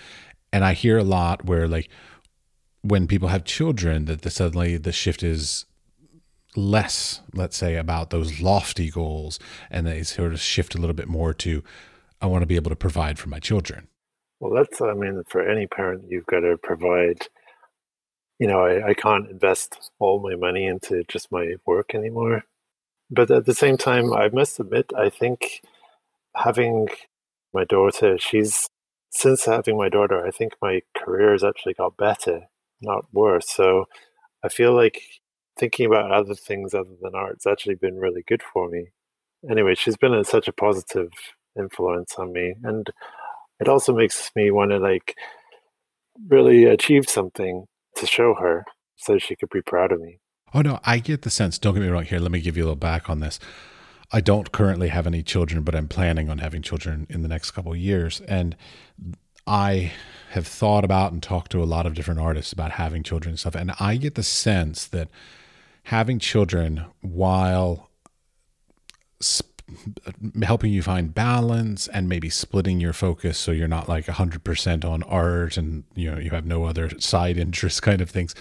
[0.54, 1.90] And I hear a lot where like
[2.82, 5.66] when people have children that the, suddenly the shift is
[6.56, 9.40] less let's say about those lofty goals
[9.70, 11.64] and they sort of shift a little bit more to
[12.24, 13.90] I want to be able to provide for my children.
[14.40, 17.28] Well, that's, I mean, for any parent, you've got to provide.
[18.40, 22.44] You know, I, I can't invest all my money into just my work anymore.
[23.12, 25.62] But at the same time, I must admit, I think
[26.36, 26.88] having
[27.54, 28.70] my daughter, she's,
[29.10, 32.44] since having my daughter, I think my career has actually got better,
[32.82, 33.50] not worse.
[33.50, 33.86] So
[34.44, 35.02] I feel like
[35.58, 38.88] thinking about other things other than art has actually been really good for me.
[39.50, 41.10] Anyway, she's been a, such a positive
[41.58, 42.90] influence on me and
[43.60, 45.16] it also makes me want to like
[46.28, 50.20] really achieve something to show her so she could be proud of me
[50.54, 52.64] oh no i get the sense don't get me wrong here let me give you
[52.64, 53.40] a little back on this
[54.12, 57.52] i don't currently have any children but i'm planning on having children in the next
[57.52, 58.56] couple years and
[59.46, 59.92] i
[60.32, 63.40] have thought about and talked to a lot of different artists about having children and
[63.40, 65.10] stuff and i get the sense that
[65.84, 67.90] having children while
[69.20, 69.52] sp-
[70.44, 75.04] helping you find balance and maybe splitting your focus so you're not like 100% on
[75.04, 78.36] art and you know you have no other side interests kind of things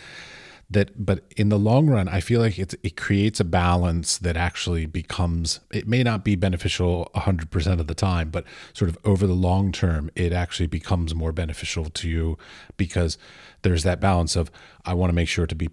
[0.73, 4.37] that but in the long run i feel like it, it creates a balance that
[4.37, 9.27] actually becomes it may not be beneficial 100% of the time but sort of over
[9.27, 12.39] the long term it actually becomes more beneficial to you
[12.77, 13.19] because
[13.63, 14.51] there's that balance of
[14.85, 15.69] I want to make sure to be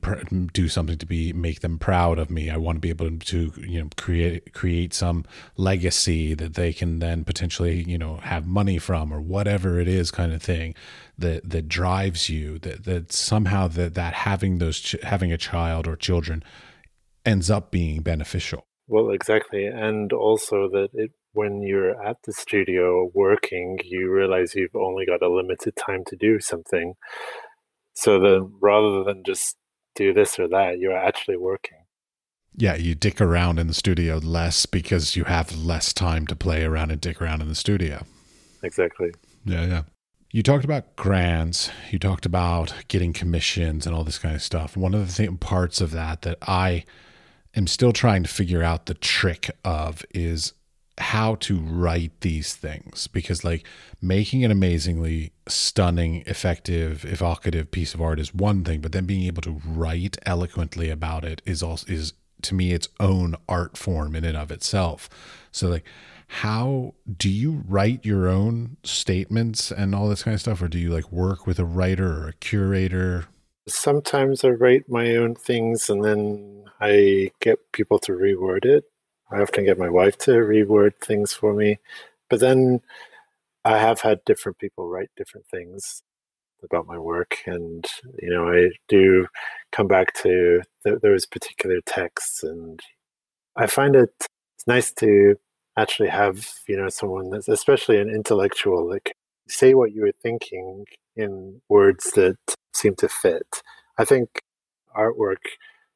[0.54, 2.50] do something to be make them proud of me.
[2.50, 5.26] I want to be able to you know create create some
[5.58, 10.12] legacy that they can then potentially you know have money from or whatever it is
[10.12, 10.76] kind of thing
[11.18, 15.96] that that drives you that that somehow that that having those having a child or
[15.96, 16.44] children
[17.26, 18.66] ends up being beneficial.
[18.88, 24.76] Well, exactly, and also that it when you're at the studio working, you realize you've
[24.76, 26.96] only got a limited time to do something.
[28.00, 29.58] So then rather than just
[29.94, 31.80] do this or that, you're actually working.
[32.56, 36.64] Yeah, you dick around in the studio less because you have less time to play
[36.64, 38.06] around and dick around in the studio.
[38.64, 39.12] Exactly.
[39.44, 39.82] Yeah, yeah.
[40.32, 44.78] You talked about grants, you talked about getting commissions and all this kind of stuff.
[44.78, 46.86] One of the th- parts of that that I
[47.54, 50.54] am still trying to figure out the trick of is
[51.00, 53.66] how to write these things because like
[54.02, 59.24] making an amazingly stunning effective evocative piece of art is one thing but then being
[59.24, 64.16] able to write eloquently about it is also is to me its own art form
[64.16, 65.10] in and of itself.
[65.52, 65.86] So like
[66.28, 70.78] how do you write your own statements and all this kind of stuff or do
[70.78, 73.26] you like work with a writer or a curator?
[73.68, 78.86] Sometimes i write my own things and then i get people to reword it
[79.32, 81.80] I often get my wife to reword things for me.
[82.30, 82.82] But then
[83.66, 86.04] I have had different people write different things.
[86.64, 87.86] about my work, and
[88.22, 89.28] you know, I do
[89.72, 92.80] come back to th- those particular texts, and
[93.56, 94.12] I find it
[94.58, 95.36] it's nice to
[95.78, 99.16] actually have you know someone that's especially an intellectual that can
[99.50, 102.38] say what you were thinking in words that
[102.76, 103.64] seem to fit.
[104.00, 104.42] I think
[104.96, 105.44] artwork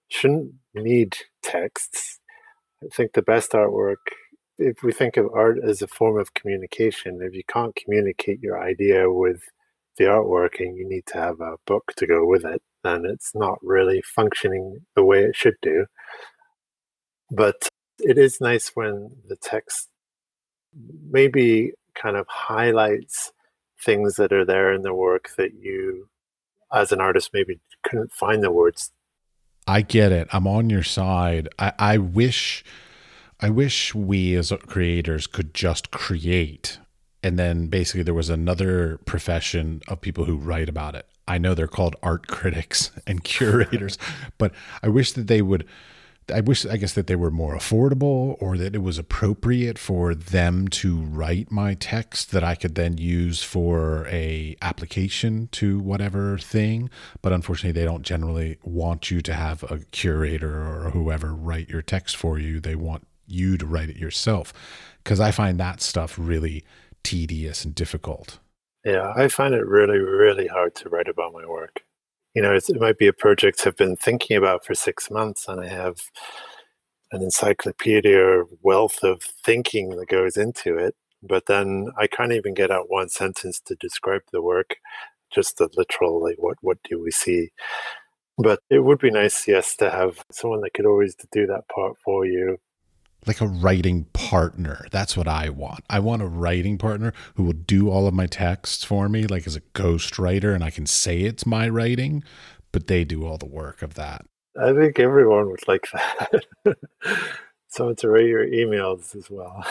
[0.09, 2.19] shouldn't need texts.
[2.85, 3.95] I think the best artwork
[4.57, 8.61] if we think of art as a form of communication, if you can't communicate your
[8.61, 9.41] idea with
[9.97, 13.33] the artwork and you need to have a book to go with it, then it's
[13.33, 15.85] not really functioning the way it should do.
[17.31, 17.67] But
[17.99, 19.89] it is nice when the text
[21.09, 23.31] maybe kind of highlights
[23.81, 26.09] things that are there in the work that you,
[26.71, 28.91] as an artist, maybe couldn't find the words.
[29.67, 30.27] I get it.
[30.31, 31.49] I'm on your side.
[31.57, 32.63] I, I wish
[33.39, 36.79] I wish we as creators could just create
[37.23, 41.07] and then basically there was another profession of people who write about it.
[41.27, 43.97] I know they're called art critics and curators,
[44.37, 44.51] but
[44.83, 45.65] I wish that they would
[46.31, 50.13] I wish I guess that they were more affordable or that it was appropriate for
[50.13, 56.37] them to write my text that I could then use for a application to whatever
[56.37, 56.89] thing,
[57.21, 61.81] but unfortunately they don't generally want you to have a curator or whoever write your
[61.81, 62.59] text for you.
[62.59, 64.53] They want you to write it yourself
[65.03, 66.63] because I find that stuff really
[67.03, 68.39] tedious and difficult.
[68.85, 71.83] Yeah, I find it really, really hard to write about my work.
[72.33, 75.61] You know, it might be a project I've been thinking about for six months, and
[75.61, 75.97] I have
[77.11, 80.95] an encyclopedia wealth of thinking that goes into it.
[81.21, 84.75] But then I can't even get out one sentence to describe the work,
[85.31, 87.51] just the literal, like, what, what do we see?
[88.37, 91.93] But it would be nice, yes, to have someone that could always do that part
[92.03, 92.57] for you
[93.25, 94.87] like a writing partner.
[94.91, 95.83] That's what I want.
[95.89, 99.47] I want a writing partner who will do all of my texts for me, like
[99.47, 102.23] as a ghost writer, and I can say it's my writing,
[102.71, 104.25] but they do all the work of that.
[104.61, 106.77] I think everyone would like that.
[107.67, 109.65] Someone to write your emails as well.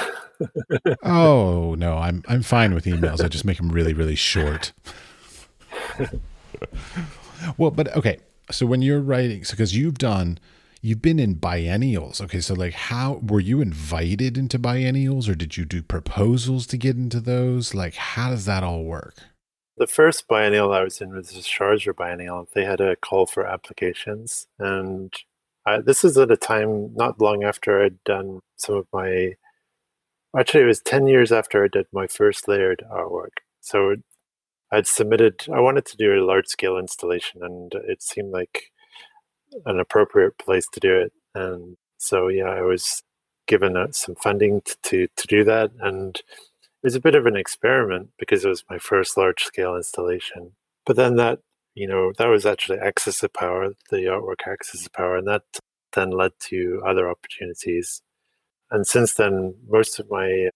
[1.05, 3.23] oh no, I'm I'm fine with emails.
[3.23, 4.73] I just make them really really short.
[7.57, 8.19] well, but okay.
[8.51, 10.39] So when you're writing, so because you've done
[10.83, 12.21] you've been in biennials.
[12.21, 16.77] Okay, so like how were you invited into biennials or did you do proposals to
[16.77, 17.75] get into those?
[17.75, 19.15] Like how does that all work?
[19.79, 22.47] The first biennial I was in was the Sharjah biennial.
[22.53, 25.15] They had a call for applications and
[25.65, 29.35] I, this is at a time not long after I'd done some of my
[30.37, 33.39] actually it was 10 years after I did my first layered artwork.
[33.61, 33.95] So
[34.73, 38.73] I'd submitted I wanted to do a large scale installation and it seemed like
[39.67, 41.13] an appropriate place to do it.
[41.35, 43.03] And so, yeah, I was
[43.47, 45.71] given uh, some funding to, to, to do that.
[45.81, 49.77] And it was a bit of an experiment because it was my first large scale
[49.77, 50.53] installation.
[50.85, 51.41] But then that,
[51.75, 55.43] you know, that was actually Axis of Power, the artwork Axis of Power, and that
[55.95, 58.03] then led to other opportunities.
[58.71, 60.49] And since then, most of my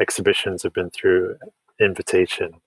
[0.00, 1.36] exhibitions have been through
[1.80, 2.60] invitation.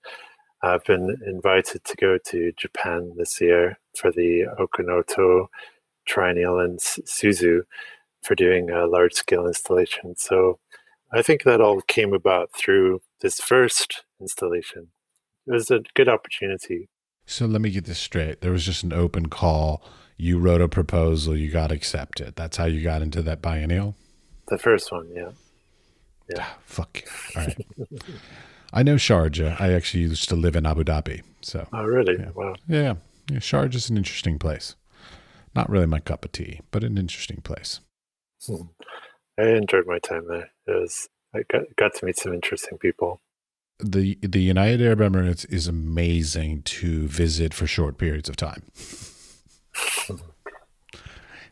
[0.61, 5.49] I've been invited to go to Japan this year for the Oku-Noto
[6.07, 7.61] Triennial and Suzu
[8.23, 10.15] for doing a large scale installation.
[10.17, 10.59] So
[11.13, 14.87] I think that all came about through this first installation.
[15.45, 16.89] It was a good opportunity.
[17.25, 18.41] So let me get this straight.
[18.41, 19.83] There was just an open call.
[20.17, 22.35] You wrote a proposal, you got accepted.
[22.35, 23.95] That's how you got into that biennial?
[24.47, 25.31] The first one, yeah.
[26.29, 26.37] Yeah.
[26.41, 27.03] Ah, fuck.
[27.35, 27.65] All right.
[28.73, 29.59] I know Sharjah.
[29.61, 31.21] I actually used to live in Abu Dhabi.
[31.41, 32.17] So Oh really?
[32.19, 32.31] Yeah.
[32.33, 32.55] Wow.
[32.67, 32.95] Yeah.
[33.29, 33.37] yeah.
[33.37, 34.75] Sharjah is an interesting place.
[35.55, 37.79] Not really my cup of tea, but an interesting place.
[38.45, 38.67] Hmm.
[39.39, 40.49] I enjoyed my time there.
[40.67, 43.21] It was I got, got to meet some interesting people.
[43.79, 48.63] The the United Arab Emirates is amazing to visit for short periods of time.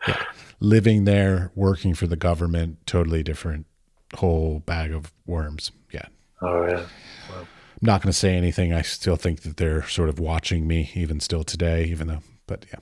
[0.07, 0.23] yeah.
[0.59, 3.67] Living there, working for the government, totally different
[4.15, 5.71] whole bag of worms.
[5.91, 6.07] Yeah.
[6.41, 6.85] Oh yeah.
[7.29, 7.41] Wow.
[7.41, 7.47] I'm
[7.81, 8.73] not going to say anything.
[8.73, 12.65] I still think that they're sort of watching me even still today, even though but
[12.71, 12.79] yeah,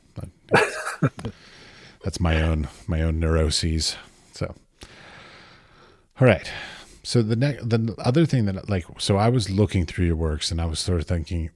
[2.04, 3.96] that's my own my own neuroses.
[4.34, 4.56] So,
[6.20, 6.52] all right.
[7.04, 10.52] So the next, the other thing that like, so I was looking through your works
[10.52, 11.50] and I was sort of thinking,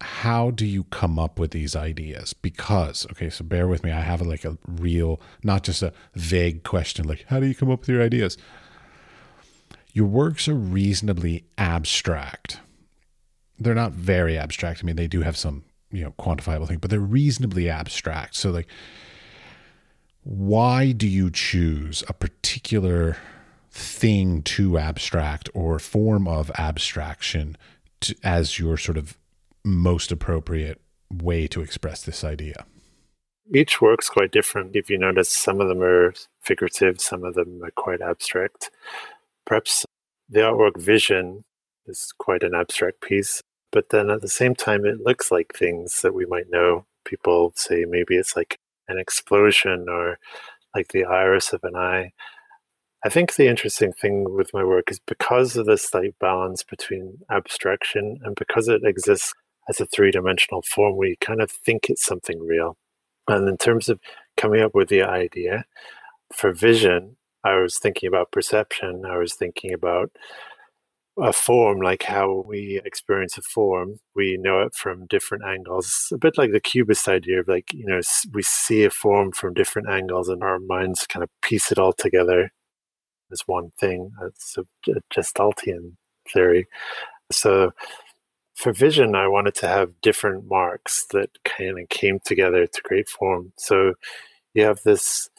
[0.00, 2.32] how do you come up with these ideas?
[2.32, 3.90] Because okay, so bear with me.
[3.90, 7.70] I have like a real, not just a vague question, like how do you come
[7.70, 8.38] up with your ideas?
[9.92, 12.60] Your works are reasonably abstract.
[13.58, 14.80] They're not very abstract.
[14.82, 18.50] I mean, they do have some you know quantifiable thing but they're reasonably abstract so
[18.50, 18.68] like
[20.22, 23.16] why do you choose a particular
[23.70, 27.56] thing to abstract or form of abstraction
[28.00, 29.16] to, as your sort of
[29.64, 30.80] most appropriate
[31.10, 32.66] way to express this idea?
[33.54, 34.76] Each work's quite different.
[34.76, 36.12] If you notice, some of them are
[36.42, 38.70] figurative, some of them are quite abstract.
[39.46, 39.86] Perhaps
[40.28, 41.44] the artwork vision
[41.86, 43.40] is quite an abstract piece,
[43.72, 46.86] but then at the same time, it looks like things that we might know.
[47.04, 48.58] People say maybe it's like
[48.88, 50.18] an explosion or
[50.74, 52.12] like the iris of an eye.
[53.04, 57.18] I think the interesting thing with my work is because of this like balance between
[57.30, 59.32] abstraction and because it exists
[59.68, 62.76] as a three dimensional form, we kind of think it's something real.
[63.28, 64.00] And in terms of
[64.36, 65.64] coming up with the idea
[66.34, 69.04] for vision, I was thinking about perception.
[69.04, 70.10] I was thinking about
[71.20, 73.98] a form, like how we experience a form.
[74.14, 77.86] We know it from different angles, a bit like the cubist idea of like, you
[77.86, 78.00] know,
[78.32, 81.92] we see a form from different angles and our minds kind of piece it all
[81.92, 82.50] together
[83.32, 84.12] as one thing.
[84.22, 85.96] It's a, a Gestaltian
[86.32, 86.66] theory.
[87.32, 87.72] So
[88.54, 93.08] for vision, I wanted to have different marks that kind of came together to create
[93.08, 93.52] form.
[93.56, 93.94] So
[94.54, 95.30] you have this,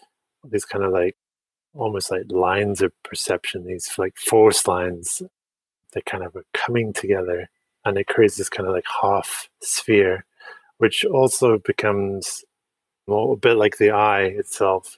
[0.49, 1.15] these kind of like
[1.73, 5.21] almost like lines of perception, these like force lines
[5.93, 7.49] that kind of are coming together
[7.85, 10.25] and it creates this kind of like half sphere,
[10.77, 12.43] which also becomes
[13.07, 14.97] a bit like the eye itself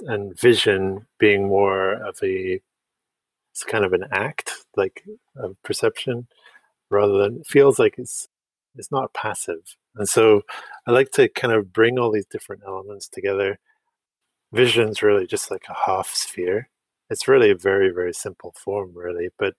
[0.00, 2.60] and vision being more of a
[3.52, 5.04] it's kind of an act like
[5.36, 6.26] of perception
[6.90, 8.26] rather than feels like it's
[8.76, 9.76] it's not passive.
[9.96, 10.42] And so
[10.86, 13.58] i like to kind of bring all these different elements together.
[14.52, 16.68] Vision's really just like a half sphere
[17.14, 19.54] it's really a very very simple form really but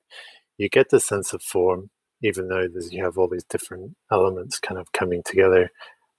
[0.58, 1.89] you get the sense of form
[2.22, 5.72] even though you have all these different elements kind of coming together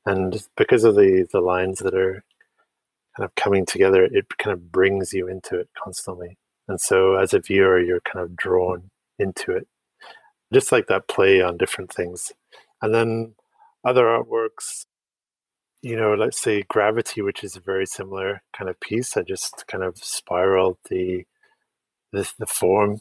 [0.06, 2.24] and because of the the lines that are
[3.16, 7.34] kind of coming together it kind of brings you into it constantly and so as
[7.34, 9.68] a viewer you're kind of drawn into it
[10.54, 12.32] just like that play on different things
[12.80, 13.34] and then
[13.84, 14.86] other artworks
[15.86, 19.16] you know, let's say Gravity, which is a very similar kind of piece.
[19.16, 21.24] I just kind of spiraled the
[22.12, 22.98] the, the form.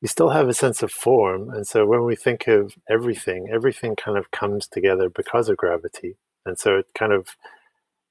[0.00, 3.94] You still have a sense of form, and so when we think of everything, everything
[3.94, 7.36] kind of comes together because of gravity, and so it kind of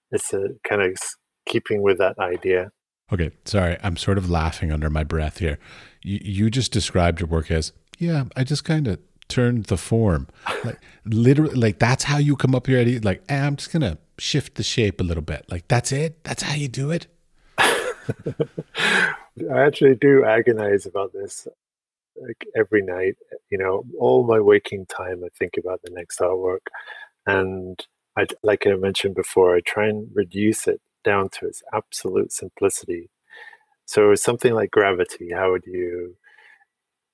[0.10, 0.98] it's a kind of
[1.46, 2.72] keeping with that idea.
[3.12, 5.60] Okay, sorry, I'm sort of laughing under my breath here.
[6.02, 9.00] You, you just described your work as, yeah, I just kind of
[9.32, 10.28] turned the form.
[10.64, 13.00] Like literally, like that's how you come up here.
[13.02, 15.46] Like eh, I'm just gonna shift the shape a little bit.
[15.50, 16.24] Like that's it.
[16.24, 17.08] That's how you do it.
[17.58, 19.14] I
[19.50, 21.48] actually do agonize about this
[22.16, 23.16] like every night.
[23.50, 26.68] You know, all my waking time, I think about the next artwork,
[27.26, 27.80] and
[28.18, 33.10] I, like I mentioned before, I try and reduce it down to its absolute simplicity.
[33.86, 36.16] So something like gravity, how would you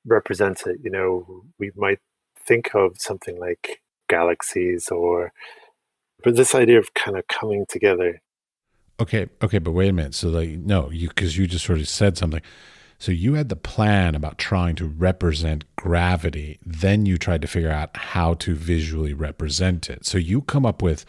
[0.08, 0.78] represent it?
[0.84, 2.00] You know, we might
[2.48, 5.34] think of something like galaxies or
[6.24, 8.22] but this idea of kind of coming together.
[9.00, 11.88] Okay okay but wait a minute so like no you because you just sort of
[11.88, 12.42] said something.
[13.00, 17.70] So you had the plan about trying to represent gravity then you tried to figure
[17.70, 20.06] out how to visually represent it.
[20.06, 21.06] So you come up with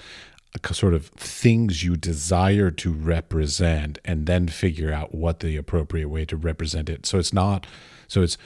[0.55, 6.09] a sort of things you desire to represent and then figure out what the appropriate
[6.09, 7.07] way to represent it.
[7.07, 7.66] So it's not
[8.07, 8.38] so it's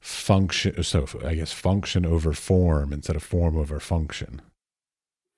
[0.00, 4.40] function so i guess function over form instead of form over function.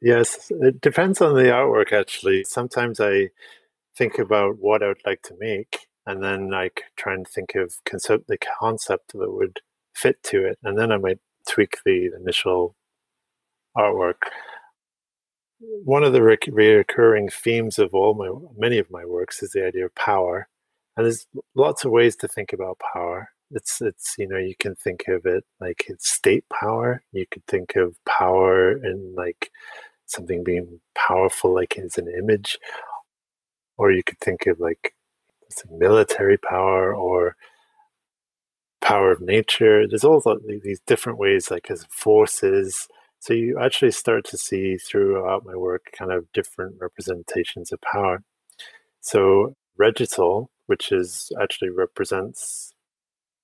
[0.03, 2.45] Yes it depends on the artwork actually.
[2.45, 3.31] Sometimes i
[3.97, 7.75] think about what i would like to make and then i try and think of
[7.85, 9.61] concept the concept that would
[9.95, 12.77] fit to it and then i might tweak the initial
[13.77, 14.23] artwork.
[15.85, 19.65] One of the re- recurring themes of all my many of my works is the
[19.67, 20.49] idea of power
[20.97, 24.74] and there's lots of ways to think about power it's it's you know you can
[24.74, 27.03] think of it like it's state power.
[27.12, 29.51] You could think of power and like
[30.07, 32.59] something being powerful like as an image.
[33.76, 34.94] Or you could think of like
[35.70, 37.36] military power or
[38.80, 39.86] power of nature.
[39.86, 42.88] There's all these different ways like as forces.
[43.20, 48.22] So you actually start to see throughout my work kind of different representations of power.
[49.01, 52.72] So regital which is actually represents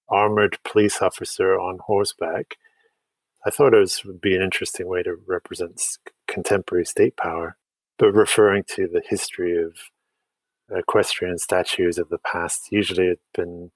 [0.08, 2.56] armored police officer on horseback.
[3.46, 5.80] I thought it was, would be an interesting way to represent
[6.26, 7.56] contemporary state power,
[7.98, 9.74] but referring to the history of
[10.76, 12.72] equestrian statues of the past.
[12.72, 13.70] Usually, it's been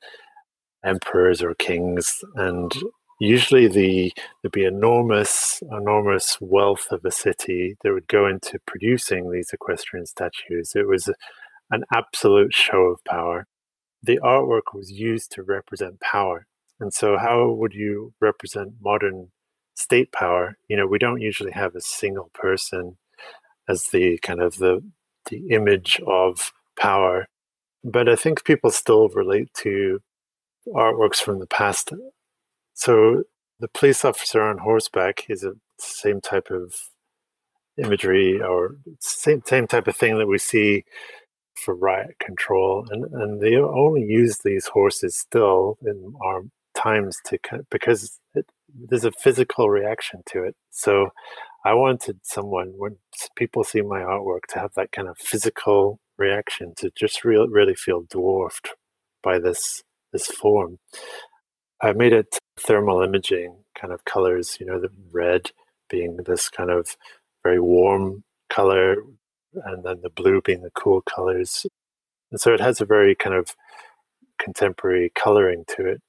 [0.85, 2.73] emperors or kings, and
[3.21, 4.13] usually the
[4.43, 10.07] there'd be enormous, enormous wealth of a city that would go into producing these equestrian
[10.07, 10.73] statues.
[10.75, 11.09] It was
[11.71, 13.47] an absolute show of power
[14.03, 16.47] the artwork was used to represent power.
[16.79, 19.31] And so, how would you represent modern
[19.81, 20.57] state power.
[20.69, 22.99] You know, we don't usually have a single person
[23.69, 24.83] as the kind of the
[25.31, 27.27] the image of power,
[27.85, 30.01] but I think people still relate to
[30.69, 31.93] artworks from the past.
[32.75, 33.25] So
[33.61, 36.75] the police officer on horseback is a same type of
[37.79, 40.85] imagery or same same type of thing that we see
[41.65, 46.43] for riot control, and and they only use these horses still in our
[46.75, 47.39] times to
[47.71, 48.47] because it,
[48.89, 50.57] there's a physical reaction to it.
[50.71, 51.11] So
[51.65, 52.97] I wanted someone when
[53.37, 57.75] people see my artwork to have that kind of physical reaction to just real, really
[57.75, 58.71] feel dwarfed
[59.23, 59.83] by this
[60.13, 60.79] this form.
[61.83, 65.51] I made it thermal imaging kind of colors, you know, the red
[65.89, 66.97] being this kind of
[67.43, 68.97] very warm color,
[69.55, 71.67] and then the blue being the cool colors.
[72.31, 73.55] And so it has a very kind of
[74.39, 76.03] contemporary coloring to it.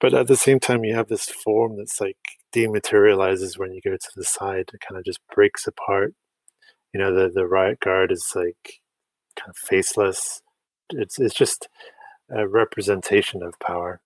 [0.00, 2.18] But at the same time, you have this form that's like
[2.54, 4.70] dematerializes when you go to the side.
[4.72, 6.14] It kind of just breaks apart.
[6.92, 8.80] You know, the, the riot guard is like
[9.36, 10.42] kind of faceless.
[10.90, 11.68] It's, it's just
[12.30, 14.00] a representation of power.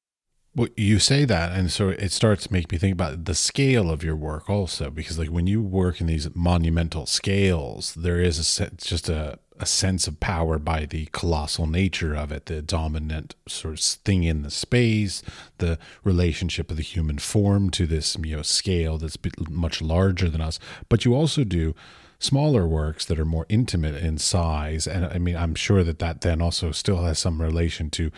[0.55, 3.89] Well, you say that, and so it starts to make me think about the scale
[3.89, 8.37] of your work also, because like when you work in these monumental scales, there is
[8.41, 12.63] a sense, just a, a sense of power by the colossal nature of it, the
[12.63, 15.23] dominant sort of thing in the space,
[15.59, 20.41] the relationship of the human form to this you know scale that's much larger than
[20.41, 20.59] us.
[20.89, 21.77] But you also do
[22.19, 26.23] smaller works that are more intimate in size, and I mean, I'm sure that that
[26.23, 28.11] then also still has some relation to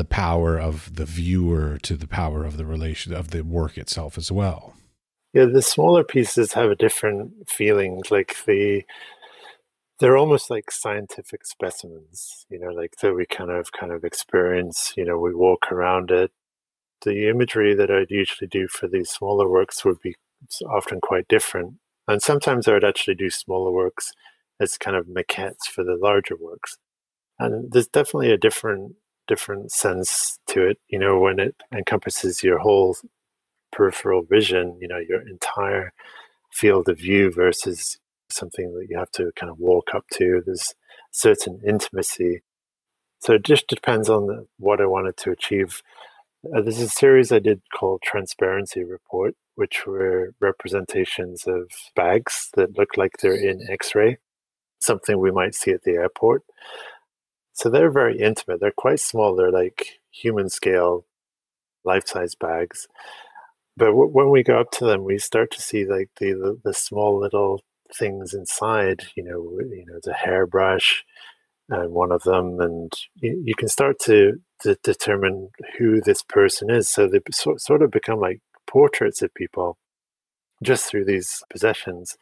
[0.00, 4.16] the power of the viewer to the power of the relation of the work itself
[4.16, 4.72] as well.
[5.34, 8.00] Yeah, the smaller pieces have a different feeling.
[8.10, 8.84] Like the
[9.98, 14.94] they're almost like scientific specimens, you know, like that we kind of kind of experience,
[14.96, 16.30] you know, we walk around it.
[17.02, 20.14] The imagery that I'd usually do for these smaller works would be
[20.66, 21.74] often quite different.
[22.08, 24.12] And sometimes I would actually do smaller works
[24.58, 26.78] as kind of maquettes for the larger works.
[27.38, 28.94] And there's definitely a different
[29.30, 32.96] different sense to it, you know, when it encompasses your whole
[33.70, 35.92] peripheral vision, you know, your entire
[36.52, 40.42] field of view versus something that you have to kind of walk up to.
[40.44, 40.74] There's
[41.12, 42.42] certain intimacy.
[43.20, 45.80] So it just depends on the, what I wanted to achieve.
[46.44, 52.76] Uh, there's a series I did called Transparency Report, which were representations of bags that
[52.76, 54.18] look like they're in X ray,
[54.80, 56.42] something we might see at the airport.
[57.60, 58.58] So they're very intimate.
[58.58, 59.36] They're quite small.
[59.36, 61.04] They're like human scale,
[61.84, 62.88] life size bags.
[63.76, 66.58] But w- when we go up to them, we start to see like the, the,
[66.64, 67.60] the small little
[67.94, 69.02] things inside.
[69.14, 71.04] You know, you know, the hairbrush,
[71.68, 76.70] and one of them, and you, you can start to, to determine who this person
[76.70, 76.88] is.
[76.88, 79.76] So they so, sort of become like portraits of people
[80.64, 82.16] just through these possessions.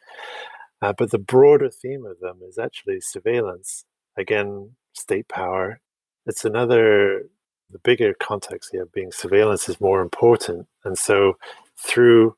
[0.81, 3.85] Uh, but the broader theme of them is actually surveillance.
[4.17, 5.79] Again, state power.
[6.25, 7.23] It's another,
[7.71, 10.67] the bigger context here being surveillance is more important.
[10.83, 11.37] And so,
[11.77, 12.35] through,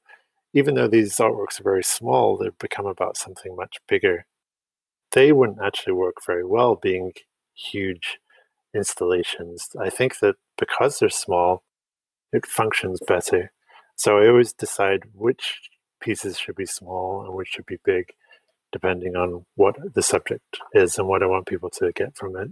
[0.54, 4.26] even though these artworks are very small, they've become about something much bigger.
[5.12, 7.14] They wouldn't actually work very well being
[7.54, 8.20] huge
[8.74, 9.70] installations.
[9.80, 11.64] I think that because they're small,
[12.32, 13.52] it functions better.
[13.96, 15.60] So I always decide which
[16.02, 18.14] pieces should be small and which should be big
[18.72, 22.50] depending on what the subject is and what I want people to get from it.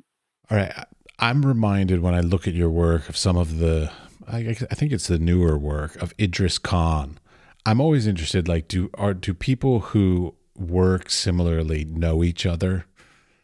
[0.49, 0.73] All right.
[1.19, 3.91] I'm reminded when I look at your work of some of the,
[4.27, 7.19] I, I think it's the newer work of Idris Khan.
[7.65, 12.85] I'm always interested, like, do are do people who work similarly know each other?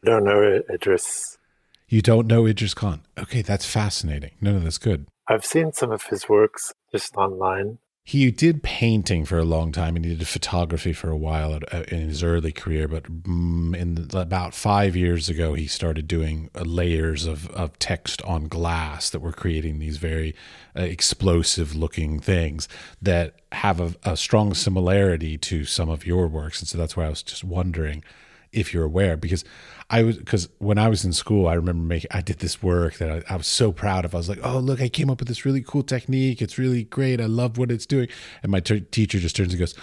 [0.04, 1.38] I don't know Idris.
[1.90, 3.02] You don't know Idris Khan?
[3.18, 4.32] Okay, that's fascinating.
[4.40, 5.08] No, no, that's good.
[5.28, 9.96] I've seen some of his works just online he did painting for a long time
[9.96, 14.08] and he did photography for a while uh, in his early career but mm, in
[14.14, 19.22] about five years ago he started doing uh, layers of, of text on glass that
[19.22, 20.36] were creating these very
[20.78, 22.68] uh, explosive looking things
[23.02, 26.60] that have a, a strong similarity to some of your works.
[26.60, 28.04] And so that's why i was just wondering
[28.52, 29.44] if you're aware because
[29.90, 32.96] I was because when I was in school, I remember making I did this work
[32.96, 34.16] that I, I, was so proud of.
[34.16, 36.42] I was like, "Oh, look, I came up with this really cool technique.
[36.42, 37.22] It's really great.
[37.22, 38.08] I love what it's doing."
[38.42, 39.76] And my t- teacher just turns and goes,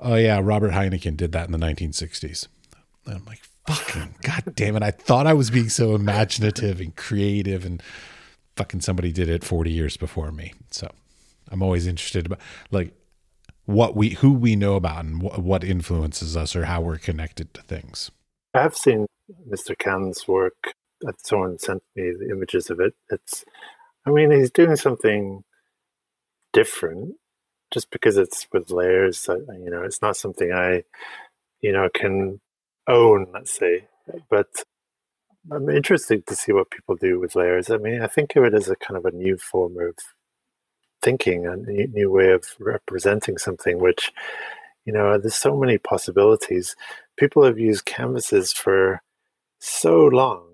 [0.00, 2.46] "Oh yeah, Robert Heinecken did that in the 1960s."
[3.06, 4.82] And I'm like, "Fucking god damn it!
[4.82, 7.82] I thought I was being so imaginative and creative, and
[8.56, 10.90] fucking somebody did it 40 years before me." So
[11.50, 12.40] I'm always interested about
[12.70, 12.92] like
[13.64, 17.54] what we who we know about and wh- what influences us or how we're connected
[17.54, 18.10] to things.
[18.52, 19.06] I have seen
[19.50, 19.78] Mr.
[19.78, 20.74] Khan's work.
[21.18, 22.94] Someone sent me the images of it.
[23.10, 23.44] It's,
[24.06, 25.44] I mean, he's doing something
[26.52, 27.16] different.
[27.70, 30.84] just because it's with layers, you know, it's not something I,
[31.60, 32.40] you know, can
[32.86, 33.86] own, let's say.
[34.30, 34.48] But
[35.50, 37.70] I'm interested to see what people do with layers.
[37.70, 39.94] I mean, I think of it as a kind of a new form of
[41.02, 44.12] thinking, a new way of representing something, which,
[44.84, 46.74] you know, there's so many possibilities.
[47.18, 49.02] People have used canvases for
[49.60, 50.44] so long,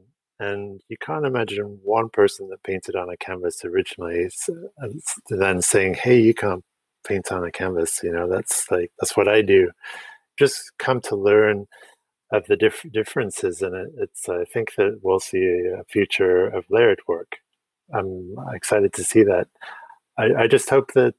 [0.40, 4.30] and you can't imagine one person that painted on a canvas originally
[5.28, 6.64] then saying, "Hey, you can't
[7.07, 9.70] paint on a canvas." You know, that's like that's what I do.
[10.38, 11.66] Just come to learn
[12.32, 13.88] of the diff- differences in it.
[13.98, 15.44] It's I think that we'll see
[15.78, 17.36] a future of layered work.
[17.94, 19.48] I'm excited to see that.
[20.18, 21.14] I, I just hope that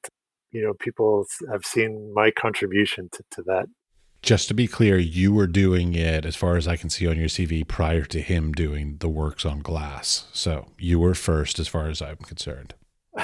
[0.51, 3.67] you know people have seen my contribution to, to that.
[4.25, 7.15] Just to be clear, you were doing it, as far as I can see on
[7.15, 10.25] your CV, prior to him doing the works on glass.
[10.33, 12.73] So you were first, as far as I'm concerned.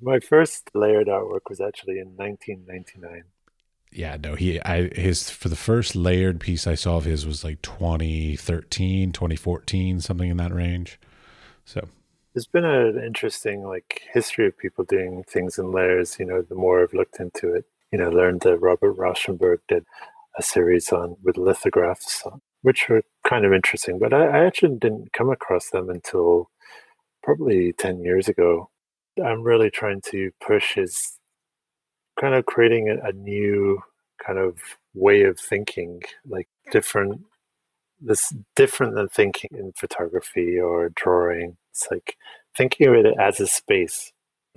[0.00, 3.24] my first layered artwork was actually in 1999
[3.92, 7.42] yeah no he i his for the first layered piece i saw of his was
[7.42, 11.00] like 2013 2014 something in that range
[11.64, 11.88] so
[12.34, 16.54] there's been an interesting like history of people doing things in layers you know the
[16.54, 19.84] more i've looked into it you know learned that robert rauschenberg did
[20.38, 22.22] a series on with lithographs
[22.62, 26.50] which were kind of interesting but I, I actually didn't come across them until
[27.22, 28.70] probably 10 years ago
[29.24, 31.18] i'm really trying to push his
[32.20, 33.82] kind of creating a, a new
[34.24, 34.58] kind of
[34.94, 37.22] way of thinking, like different
[38.02, 41.56] this different than thinking in photography or drawing.
[41.70, 42.16] It's like
[42.56, 44.12] thinking of it as a space,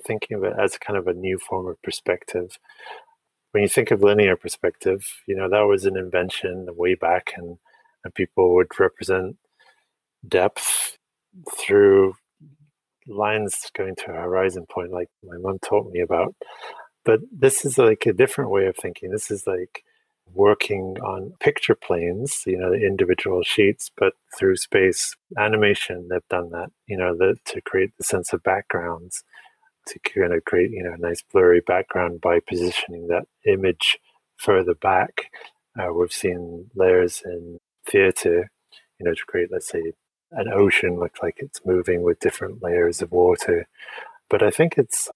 [0.06, 2.58] thinking of it as kind of a new form of perspective.
[3.54, 7.58] When you think of linear perspective, you know, that was an invention way back and,
[8.04, 9.38] and people would represent
[10.28, 10.98] depth
[11.58, 12.16] through
[13.08, 16.34] lines going to a horizon point like my mom taught me about.
[17.06, 19.12] But this is like a different way of thinking.
[19.12, 19.84] This is like
[20.34, 26.50] working on picture planes, you know, the individual sheets, but through space animation, they've done
[26.52, 29.24] that, you know, the, to create the sense of backgrounds,
[29.88, 33.98] to kind of create, you know, a nice blurry background by positioning that image
[34.38, 35.32] further back.
[35.80, 38.52] Uh, we've seen layers in theater,
[39.00, 39.94] you know, to create, let's say,
[40.32, 43.68] an ocean look like it's moving with different layers of water.
[44.30, 45.10] But I think it's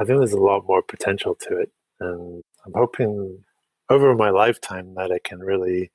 [0.00, 1.70] I think there's a lot more potential to it.
[2.00, 3.44] And I'm hoping
[3.88, 5.90] over my lifetime that I can really,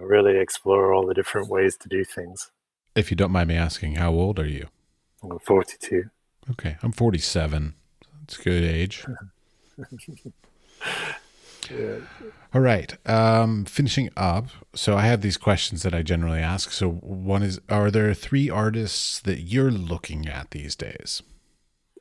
[0.00, 2.50] really explore all the different ways to do things.
[2.94, 4.66] If you don't mind me asking, how old are you?
[5.22, 6.10] I'm 42.
[6.50, 6.76] Okay.
[6.82, 7.74] I'm 47.
[8.24, 9.04] It's a good age.
[11.70, 11.96] yeah.
[12.54, 12.96] All right.
[13.08, 14.46] Um, finishing up.
[14.74, 16.70] So I have these questions that I generally ask.
[16.70, 21.22] So one is Are there three artists that you're looking at these days?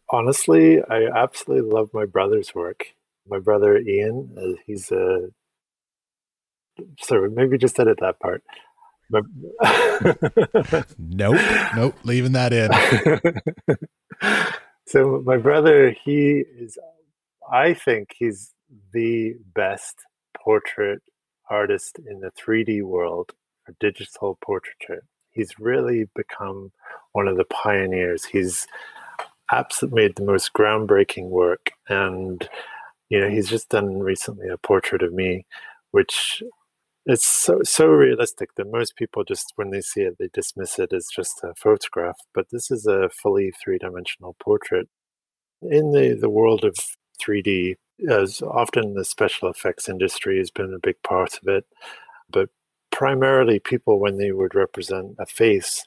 [0.09, 2.87] honestly, I absolutely love my brother's work.
[3.27, 5.29] My brother Ian, uh, he's a.
[7.01, 8.43] Sorry, maybe just edit that part.
[10.97, 11.39] Nope,
[11.75, 12.69] nope, leaving that in.
[14.87, 16.77] so my brother, he is.
[17.51, 18.53] I think he's
[18.91, 19.95] the best
[20.37, 21.01] portrait
[21.49, 23.31] artist in the 3D world
[23.65, 25.03] for digital portraiture.
[25.31, 26.71] He's really become
[27.13, 28.25] one of the pioneers.
[28.25, 28.67] He's
[29.51, 31.71] absolutely made the most groundbreaking work.
[31.87, 32.47] And,
[33.09, 35.45] you know, he's just done recently a portrait of me,
[35.91, 36.43] which
[37.07, 40.93] is so, so realistic that most people just, when they see it, they dismiss it
[40.93, 42.17] as just a photograph.
[42.33, 44.87] But this is a fully three dimensional portrait.
[45.61, 46.75] In the, the world of
[47.21, 47.75] 3D,
[48.09, 51.65] as often the special effects industry has been a big part of it,
[52.29, 52.49] but
[52.91, 55.83] primarily people, when they would represent a face,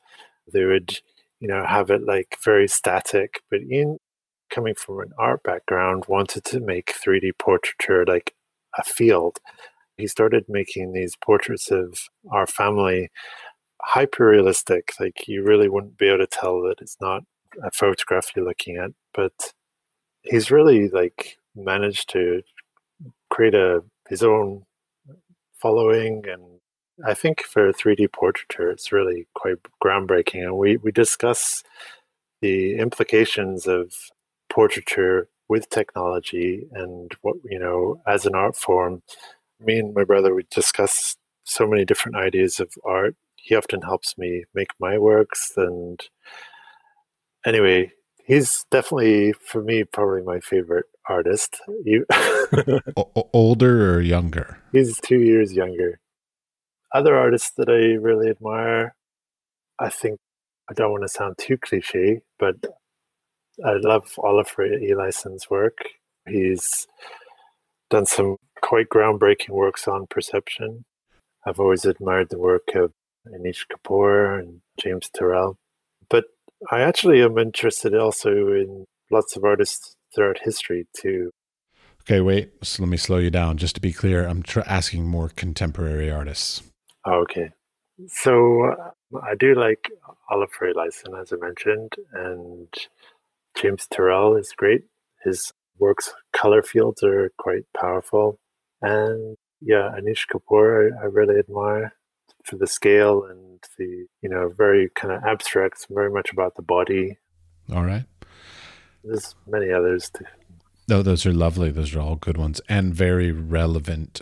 [0.52, 1.00] they would
[1.40, 3.42] you know, have it like very static.
[3.50, 3.98] But in
[4.50, 8.34] coming from an art background, wanted to make 3D portraiture like
[8.78, 9.38] a field.
[10.00, 11.98] He started making these portraits of
[12.30, 13.10] our family
[13.82, 14.92] hyper realistic.
[14.98, 17.22] Like you really wouldn't be able to tell that it's not
[17.62, 18.90] a photograph you're looking at.
[19.14, 19.52] But
[20.22, 22.42] he's really like managed to
[23.30, 24.64] create a his own
[25.60, 26.60] following and
[27.06, 30.42] I think for 3D portraiture, it's really quite groundbreaking.
[30.42, 31.62] And we, we discuss
[32.42, 33.94] the implications of
[34.50, 39.02] portraiture with technology and what, you know, as an art form.
[39.60, 43.14] Me and my brother, we discuss so many different ideas of art.
[43.36, 45.52] He often helps me make my works.
[45.56, 46.00] And
[47.44, 47.92] anyway,
[48.24, 51.60] he's definitely, for me, probably my favorite artist.
[51.84, 52.06] You
[53.32, 54.58] older or younger?
[54.72, 56.00] He's two years younger
[56.92, 58.94] other artists that I really admire,
[59.78, 60.18] I think
[60.68, 62.56] I don't want to sound too cliche, but
[63.64, 65.78] I love Olafur Eliasson's work.
[66.28, 66.86] He's
[67.90, 70.84] done some quite groundbreaking works on perception.
[71.46, 72.92] I've always admired the work of
[73.28, 75.56] Anish Kapoor and James Turrell.
[76.08, 76.24] But
[76.70, 81.30] I actually am interested also in lots of artists throughout history too.
[82.02, 82.52] Okay, wait.
[82.62, 83.56] So let me slow you down.
[83.56, 86.62] Just to be clear, I'm tr- asking more contemporary artists.
[87.04, 87.50] Oh, okay.
[88.08, 89.90] So uh, I do like
[90.30, 92.68] Olafur Eliasson, as I mentioned, and
[93.56, 94.82] James Turrell is great.
[95.24, 98.38] His works, color fields are quite powerful.
[98.82, 101.94] And yeah, Anish Kapoor, I, I really admire
[102.44, 106.62] for the scale and the, you know, very kind of abstract, very much about the
[106.62, 107.18] body.
[107.72, 108.04] All right.
[109.04, 110.24] There's many others too.
[110.88, 111.70] No, those are lovely.
[111.70, 114.20] Those are all good ones and very relevant.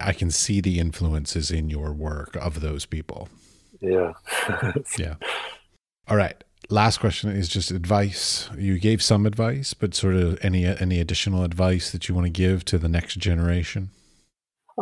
[0.00, 3.28] I can see the influences in your work of those people.
[3.80, 4.12] Yeah.
[4.98, 5.14] yeah.
[6.08, 6.42] All right.
[6.68, 8.50] Last question is just advice.
[8.56, 12.30] You gave some advice, but sort of any any additional advice that you want to
[12.30, 13.90] give to the next generation?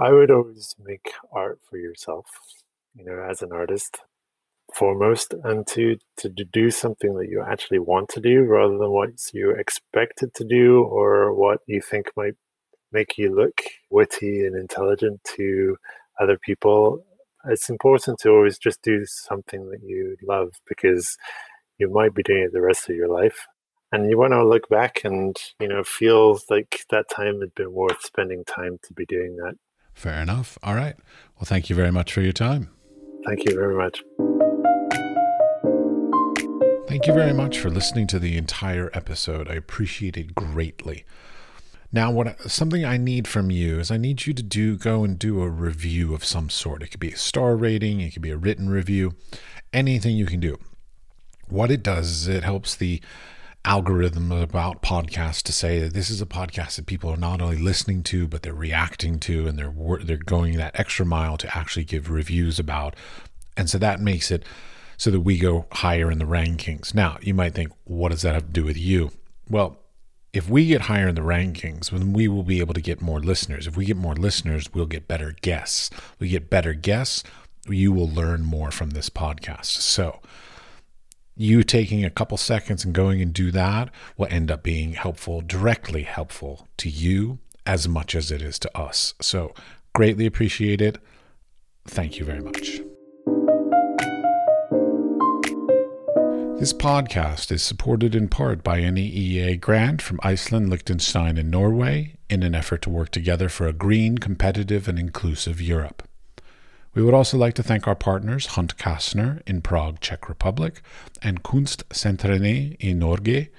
[0.01, 2.27] I would always make art for yourself,
[2.95, 3.99] you know, as an artist
[4.75, 9.11] foremost and to to do something that you actually want to do rather than what
[9.33, 12.35] you expected to do or what you think might
[12.93, 15.77] make you look witty and intelligent to
[16.21, 17.05] other people.
[17.47, 21.17] It's important to always just do something that you love because
[21.79, 23.47] you might be doing it the rest of your life.
[23.91, 27.73] And you want to look back and you know feel like that time had been
[27.73, 29.57] worth spending time to be doing that
[29.99, 30.97] fair enough all right
[31.37, 32.71] well thank you very much for your time
[33.27, 34.03] thank you very much
[36.89, 39.47] Thank you very much for listening to the entire episode.
[39.51, 41.05] I appreciate it greatly.
[41.93, 45.19] Now, what something I need from you is I need you to do go and
[45.19, 46.83] do a review of some sort.
[46.83, 49.15] It could be a star rating, it could be a written review,
[49.71, 50.59] anything you can do.
[51.49, 53.03] What it does is it helps the
[53.69, 57.59] algorithm about podcasts to say that this is a podcast that people are not only
[57.59, 61.85] listening to but they're reacting to and they're they're going that extra mile to actually
[61.85, 62.97] give reviews about.
[63.59, 64.43] And so that makes it
[64.97, 66.95] so that we go higher in the rankings.
[66.95, 69.12] Now, you might think, what does that have to do with you?
[69.51, 69.79] Well,
[70.33, 73.21] if we get higher in the rankings, then we will be able to get more
[73.21, 73.66] listeners.
[73.66, 75.91] If we get more listeners, we'll get better guests.
[76.19, 77.23] We get better guests,
[77.69, 79.66] you will learn more from this podcast.
[79.66, 80.21] So,
[81.39, 85.41] you taking a couple seconds and going and do that will end up being helpful,
[85.41, 89.14] directly helpful to you as much as it is to us.
[89.20, 89.55] So,
[89.95, 90.99] greatly appreciate it.
[91.86, 92.80] Thank you very much.
[96.59, 102.16] This podcast is supported in part by an EEA grant from Iceland, Liechtenstein, and Norway
[102.28, 106.08] in an effort to work together for a green, competitive, and inclusive Europe.
[106.99, 110.83] We would also like to thank our partners Hunt Kastner in Prague, Czech Republic,
[111.23, 113.51] and Kunstsentrene i Norge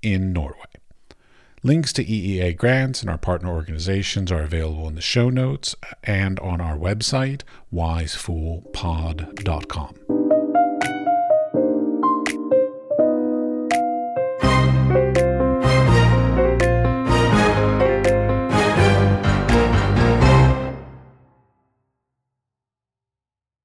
[0.00, 0.64] in Norway.
[1.62, 5.74] Links to EEA grants and our partner organizations are available in the show notes
[6.04, 10.15] and on our website, wisefoolpod.com.